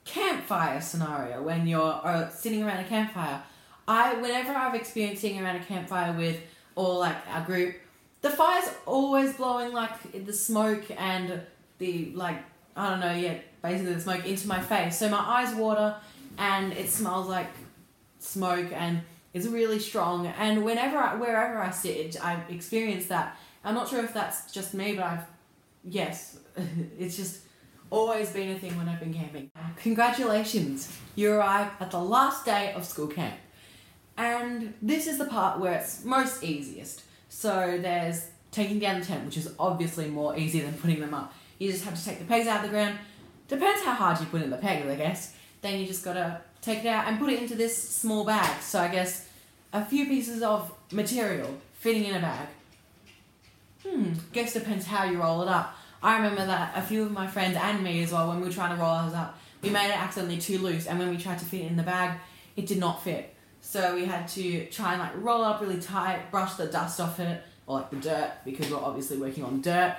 campfire 0.05 0.81
scenario 0.81 1.42
when 1.42 1.66
you're 1.66 2.01
uh, 2.03 2.31
sitting 2.31 2.62
around 2.62 2.85
a 2.85 2.88
campfire. 2.88 3.42
I 3.87 4.14
whenever 4.14 4.53
I've 4.53 4.75
experienced 4.75 5.20
sitting 5.20 5.42
around 5.42 5.57
a 5.57 5.64
campfire 5.64 6.12
with 6.12 6.40
or 6.75 6.99
like 6.99 7.16
a 7.35 7.42
group, 7.42 7.77
the 8.23 8.31
fire's 8.31 8.70
always 8.87 9.35
blowing 9.35 9.73
like 9.73 10.25
the 10.25 10.33
smoke 10.33 10.85
and 10.97 11.42
the 11.79 12.12
like 12.14 12.42
I 12.77 12.91
don't 12.91 13.01
know 13.01 13.15
yet 13.15 13.45
basically 13.63 13.95
the 13.95 14.01
smoke 14.01 14.27
into 14.27 14.49
my 14.49 14.61
face. 14.61 14.99
So 14.99 15.09
my 15.09 15.19
eyes 15.19 15.55
water 15.55 15.97
and 16.39 16.73
it 16.73 16.91
smells 16.91 17.29
like 17.29 17.49
smoke 18.19 18.73
and 18.73 19.03
it's 19.33 19.47
really 19.47 19.79
strong. 19.79 20.27
And 20.27 20.65
whenever 20.65 20.97
I, 20.97 21.15
wherever 21.15 21.59
I 21.59 21.71
sit, 21.71 22.23
I've 22.23 22.51
experienced 22.51 23.09
that. 23.09 23.37
I'm 23.65 23.75
not 23.75 23.89
sure 23.89 24.05
if 24.05 24.13
that's 24.13 24.53
just 24.53 24.75
me, 24.75 24.95
but 24.95 25.05
I've 25.05 25.25
yes, 25.85 26.39
it's 26.99 27.17
just 27.17 27.41
always 27.91 28.31
been 28.31 28.51
a 28.51 28.59
thing 28.59 28.77
when 28.77 28.89
I've 28.89 29.01
been 29.01 29.15
camping. 29.15 29.51
Congratulations, 29.77 30.97
you 31.15 31.33
arrive 31.33 31.71
at 31.81 31.91
the 31.91 32.01
last 32.01 32.45
day 32.45 32.73
of 32.75 32.85
school 32.85 33.07
camp. 33.07 33.37
And 34.17 34.75
this 34.81 35.07
is 35.07 35.19
the 35.19 35.25
part 35.25 35.61
where 35.61 35.75
it's 35.75 36.05
most 36.05 36.45
easiest. 36.45 37.03
So 37.29 37.79
there's 37.81 38.29
taking 38.51 38.79
down 38.79 39.01
the 39.01 39.07
tent, 39.07 39.25
which 39.25 39.37
is 39.37 39.53
obviously 39.59 40.09
more 40.09 40.37
easy 40.37 40.61
than 40.61 40.75
putting 40.75 41.01
them 41.01 41.15
up. 41.15 41.35
You 41.59 41.71
just 41.71 41.85
have 41.85 41.99
to 41.99 42.05
take 42.05 42.19
the 42.19 42.25
pegs 42.25 42.47
out 42.47 42.64
of 42.64 42.71
the 42.71 42.77
ground, 42.77 42.99
Depends 43.49 43.83
how 43.83 43.93
hard 43.93 44.19
you 44.21 44.27
put 44.27 44.43
in 44.43 44.51
the 44.51 44.57
pegs, 44.57 44.88
I 44.88 44.97
guess. 44.97 45.35
Then 45.61 45.79
you 45.79 45.87
just 45.87 46.05
gotta 46.05 46.40
take 46.61 46.85
it 46.85 46.88
out 46.88 47.07
and 47.07 47.19
put 47.19 47.31
it 47.31 47.40
into 47.40 47.55
this 47.55 47.77
small 47.77 48.25
bag. 48.25 48.62
So 48.62 48.81
I 48.81 48.88
guess 48.88 49.29
a 49.73 49.85
few 49.85 50.07
pieces 50.07 50.43
of 50.43 50.73
material 50.93 51.51
fitting 51.75 52.05
in 52.05 52.17
a 52.17 52.21
bag. 52.21 52.49
Hmm, 53.87 54.12
guess 54.33 54.55
depends 54.55 54.87
how 54.87 55.05
you 55.05 55.21
roll 55.21 55.43
it 55.43 55.49
up. 55.49 55.77
I 56.03 56.17
remember 56.17 56.47
that 56.47 56.73
a 56.77 56.83
few 56.83 57.03
of 57.03 57.12
my 57.12 57.27
friends 57.27 57.57
and 57.61 57.83
me 57.83 58.03
as 58.03 58.12
well, 58.12 58.29
when 58.29 58.40
we 58.40 58.47
were 58.47 58.53
trying 58.53 58.75
to 58.75 58.81
roll 58.81 58.90
ours 58.90 59.14
up, 59.14 59.38
we 59.62 59.71
made 59.71 59.88
it 59.88 59.99
accidentally 59.99 60.38
too 60.38 60.59
loose, 60.59 60.87
and 60.87 60.99
when 60.99 61.09
we 61.09 61.17
tried 61.17 61.38
to 61.38 61.45
fit 61.47 61.62
it 61.62 61.67
in 61.67 61.77
the 61.77 61.83
bag, 61.83 62.19
it 62.57 62.67
did 62.67 62.79
not 62.79 63.03
fit. 63.03 63.35
So 63.62 63.95
we 63.95 64.05
had 64.05 64.29
to 64.29 64.67
try 64.67 64.93
and 64.93 65.01
like 65.01 65.12
roll 65.17 65.43
it 65.43 65.47
up 65.47 65.61
really 65.62 65.81
tight, 65.81 66.31
brush 66.31 66.55
the 66.55 66.67
dust 66.67 67.01
off 67.01 67.21
it, 67.21 67.43
or 67.67 67.79
like 67.79 67.90
the 67.90 67.97
dirt, 67.97 68.33
because 68.45 68.71
we're 68.71 68.77
obviously 68.77 69.17
working 69.17 69.45
on 69.45 69.62
dirt, 69.62 69.97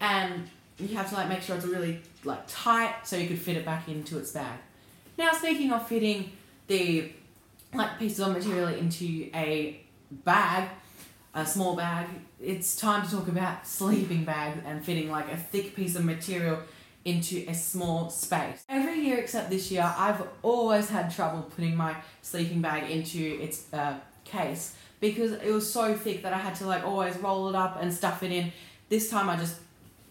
and 0.00 0.48
you 0.78 0.96
have 0.96 1.08
to 1.08 1.14
like 1.14 1.28
make 1.28 1.42
sure 1.42 1.56
it's 1.56 1.64
really 1.64 2.00
like 2.24 2.42
tight 2.46 2.94
so 3.04 3.16
you 3.16 3.28
could 3.28 3.38
fit 3.38 3.56
it 3.56 3.64
back 3.64 3.88
into 3.88 4.18
its 4.18 4.32
bag. 4.32 4.58
Now 5.16 5.32
speaking 5.32 5.72
of 5.72 5.86
fitting 5.86 6.32
the 6.66 7.12
like 7.72 7.98
pieces 7.98 8.20
of 8.20 8.32
material 8.32 8.68
into 8.68 9.30
a 9.34 9.80
bag, 10.10 10.68
a 11.34 11.46
small 11.46 11.76
bag, 11.76 12.06
it's 12.40 12.76
time 12.76 13.06
to 13.06 13.10
talk 13.10 13.28
about 13.28 13.66
sleeping 13.66 14.24
bags 14.24 14.60
and 14.66 14.84
fitting 14.84 15.10
like 15.10 15.30
a 15.32 15.36
thick 15.36 15.74
piece 15.74 15.96
of 15.96 16.04
material 16.04 16.58
into 17.04 17.44
a 17.48 17.54
small 17.54 18.10
space. 18.10 18.64
Every 18.68 19.00
year 19.00 19.18
except 19.18 19.48
this 19.48 19.70
year, 19.70 19.90
I've 19.96 20.22
always 20.42 20.90
had 20.90 21.14
trouble 21.14 21.42
putting 21.42 21.76
my 21.76 21.96
sleeping 22.20 22.60
bag 22.60 22.90
into 22.90 23.38
its 23.40 23.72
uh, 23.72 23.98
case 24.24 24.74
because 25.00 25.32
it 25.32 25.52
was 25.52 25.70
so 25.70 25.94
thick 25.94 26.22
that 26.22 26.32
I 26.32 26.38
had 26.38 26.56
to 26.56 26.66
like 26.66 26.84
always 26.84 27.16
roll 27.18 27.48
it 27.48 27.54
up 27.54 27.78
and 27.80 27.94
stuff 27.94 28.22
it 28.22 28.32
in. 28.32 28.52
This 28.88 29.08
time 29.08 29.28
I 29.28 29.36
just 29.36 29.56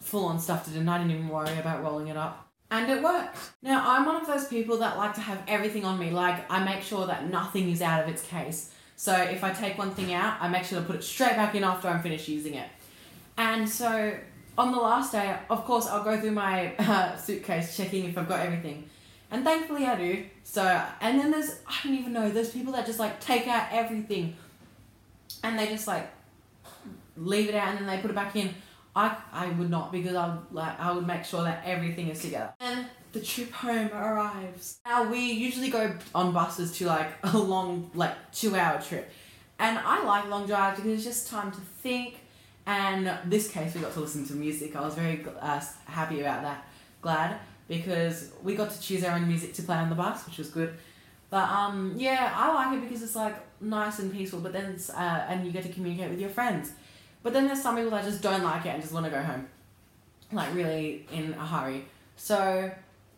full 0.05 0.25
on 0.25 0.39
stuffed 0.39 0.67
it 0.67 0.75
in. 0.75 0.87
I 0.87 0.97
didn't 0.97 1.11
even 1.11 1.29
worry 1.29 1.57
about 1.57 1.83
rolling 1.83 2.07
it 2.07 2.17
up. 2.17 2.47
And 2.71 2.91
it 2.91 3.03
worked. 3.03 3.37
Now, 3.61 3.83
I'm 3.85 4.05
one 4.05 4.15
of 4.15 4.27
those 4.27 4.47
people 4.47 4.77
that 4.77 4.97
like 4.97 5.13
to 5.15 5.21
have 5.21 5.41
everything 5.47 5.85
on 5.85 5.99
me. 5.99 6.09
Like, 6.09 6.49
I 6.51 6.63
make 6.63 6.81
sure 6.81 7.05
that 7.07 7.29
nothing 7.29 7.69
is 7.69 7.81
out 7.81 8.03
of 8.03 8.09
its 8.09 8.23
case. 8.23 8.71
So, 8.95 9.13
if 9.13 9.43
I 9.43 9.51
take 9.51 9.77
one 9.77 9.91
thing 9.91 10.13
out, 10.13 10.37
I 10.39 10.47
make 10.47 10.63
sure 10.63 10.79
to 10.79 10.85
put 10.85 10.95
it 10.95 11.03
straight 11.03 11.35
back 11.35 11.53
in 11.55 11.63
after 11.63 11.87
I'm 11.87 12.01
finished 12.01 12.27
using 12.27 12.55
it. 12.55 12.67
And 13.37 13.69
so, 13.69 14.17
on 14.57 14.71
the 14.71 14.79
last 14.79 15.11
day, 15.11 15.37
of 15.49 15.65
course, 15.65 15.87
I'll 15.87 16.03
go 16.03 16.19
through 16.19 16.31
my 16.31 16.75
uh, 16.79 17.15
suitcase 17.17 17.75
checking 17.77 18.05
if 18.05 18.17
I've 18.17 18.27
got 18.27 18.39
everything. 18.39 18.89
And 19.31 19.43
thankfully, 19.43 19.85
I 19.85 19.95
do. 19.95 20.25
So, 20.43 20.63
and 21.01 21.19
then 21.19 21.31
there's, 21.31 21.59
I 21.67 21.75
don't 21.83 21.95
even 21.95 22.13
know, 22.13 22.29
there's 22.29 22.51
people 22.51 22.73
that 22.73 22.85
just 22.85 22.99
like 22.99 23.19
take 23.19 23.47
out 23.47 23.67
everything 23.71 24.35
and 25.43 25.59
they 25.59 25.67
just 25.67 25.87
like 25.87 26.09
leave 27.17 27.49
it 27.49 27.55
out 27.55 27.69
and 27.69 27.79
then 27.79 27.87
they 27.87 28.01
put 28.01 28.11
it 28.11 28.15
back 28.15 28.35
in. 28.35 28.53
I, 28.95 29.15
I 29.33 29.47
would 29.47 29.69
not 29.69 29.91
because 29.91 30.15
I 30.15 30.27
would 30.27 30.45
like 30.51 30.79
I 30.79 30.91
would 30.91 31.05
make 31.05 31.25
sure 31.25 31.43
that 31.43 31.63
everything 31.65 32.09
is 32.09 32.21
together. 32.21 32.53
And 32.59 32.85
the 33.11 33.19
trip 33.19 33.51
home 33.51 33.89
arrives. 33.93 34.79
Now 34.85 35.09
we 35.09 35.19
usually 35.19 35.69
go 35.69 35.95
on 36.13 36.33
buses 36.33 36.77
to 36.77 36.85
like 36.85 37.11
a 37.23 37.37
long 37.37 37.91
like 37.93 38.15
two 38.31 38.55
hour 38.55 38.81
trip, 38.81 39.11
and 39.59 39.77
I 39.77 40.03
like 40.03 40.29
long 40.29 40.47
drives 40.47 40.79
because 40.79 40.93
it's 40.93 41.03
just 41.03 41.29
time 41.29 41.51
to 41.51 41.59
think. 41.59 42.15
And 42.67 43.11
this 43.25 43.49
case 43.49 43.75
we 43.75 43.81
got 43.81 43.93
to 43.93 43.99
listen 43.99 44.25
to 44.27 44.33
music. 44.33 44.75
I 44.75 44.81
was 44.81 44.95
very 44.95 45.23
uh, 45.39 45.61
happy 45.85 46.21
about 46.21 46.41
that. 46.43 46.65
Glad 47.01 47.39
because 47.67 48.31
we 48.43 48.55
got 48.55 48.69
to 48.71 48.81
choose 48.81 49.03
our 49.03 49.15
own 49.15 49.27
music 49.27 49.53
to 49.55 49.63
play 49.63 49.75
on 49.75 49.89
the 49.89 49.95
bus, 49.95 50.25
which 50.25 50.37
was 50.37 50.49
good. 50.49 50.73
But 51.29 51.49
um 51.49 51.95
yeah, 51.97 52.31
I 52.35 52.53
like 52.53 52.77
it 52.77 52.81
because 52.81 53.03
it's 53.03 53.15
like 53.15 53.35
nice 53.59 53.99
and 53.99 54.11
peaceful. 54.11 54.39
But 54.39 54.53
then 54.53 54.79
uh, 54.93 55.25
and 55.27 55.45
you 55.45 55.51
get 55.51 55.63
to 55.63 55.69
communicate 55.69 56.09
with 56.09 56.19
your 56.19 56.29
friends. 56.29 56.71
But 57.25 57.33
then 57.33 57.47
there's 57.47 57.63
some 57.63 57.75
people 57.75 57.89
that 57.89 58.03
just 58.03 58.21
don't 58.21 58.43
like 58.43 58.67
it 58.67 58.69
and 58.69 58.81
just 58.83 58.93
want 58.93 59.07
to 59.07 59.11
go 59.11 59.19
home, 59.19 59.47
like 60.31 60.53
really 60.53 61.07
in 61.11 61.33
a 61.33 61.43
hurry. 61.43 61.85
So, 62.15 62.69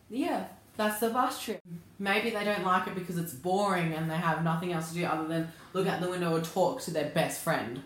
yeah, 0.10 0.46
that's 0.78 1.02
the 1.02 1.10
bus 1.10 1.44
trip. 1.44 1.60
Maybe 2.00 2.30
they 2.30 2.46
don't 2.46 2.64
like 2.64 2.88
it 2.88 2.96
because 2.96 3.18
it's 3.18 3.34
boring 3.34 3.92
and 3.92 4.10
they 4.10 4.16
have 4.16 4.46
nothing 4.46 4.72
else 4.72 4.94
to 4.94 4.96
do 4.96 5.04
other 5.04 5.28
than 5.28 5.52
look 5.74 5.88
out 5.88 6.00
the 6.00 6.10
window 6.10 6.32
or 6.32 6.40
talk 6.40 6.80
to 6.84 6.92
their 6.92 7.10
best 7.10 7.42
friend. 7.42 7.82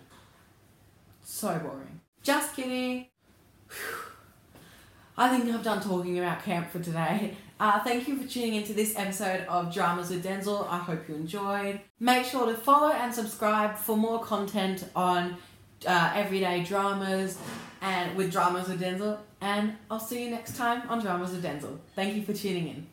So 1.23 1.57
boring. 1.57 2.01
Just 2.21 2.55
kidding. 2.55 3.07
I 5.17 5.35
think 5.35 5.51
I've 5.51 5.63
done 5.63 5.81
talking 5.81 6.19
about 6.19 6.43
camp 6.43 6.69
for 6.69 6.77
today. 6.77 7.35
Uh, 7.59 7.79
thank 7.79 8.07
you 8.07 8.15
for 8.15 8.27
tuning 8.27 8.53
into 8.55 8.73
this 8.73 8.95
episode 8.95 9.45
of 9.47 9.73
Dramas 9.73 10.11
with 10.11 10.23
Denzel. 10.23 10.67
I 10.69 10.77
hope 10.77 11.09
you 11.09 11.15
enjoyed. 11.15 11.81
Make 11.99 12.25
sure 12.25 12.45
to 12.45 12.53
follow 12.53 12.91
and 12.91 13.11
subscribe 13.11 13.75
for 13.75 13.97
more 13.97 14.23
content 14.23 14.85
on 14.95 15.37
uh, 15.85 16.13
everyday 16.15 16.63
dramas 16.63 17.37
and 17.81 18.15
with 18.15 18.31
dramas 18.31 18.67
with 18.67 18.81
Denzel. 18.81 19.19
And 19.41 19.75
I'll 19.89 19.99
see 19.99 20.25
you 20.25 20.31
next 20.31 20.55
time 20.55 20.83
on 20.87 21.01
Dramas 21.01 21.31
with 21.31 21.43
Denzel. 21.43 21.79
Thank 21.95 22.15
you 22.15 22.23
for 22.23 22.33
tuning 22.33 22.67
in. 22.67 22.87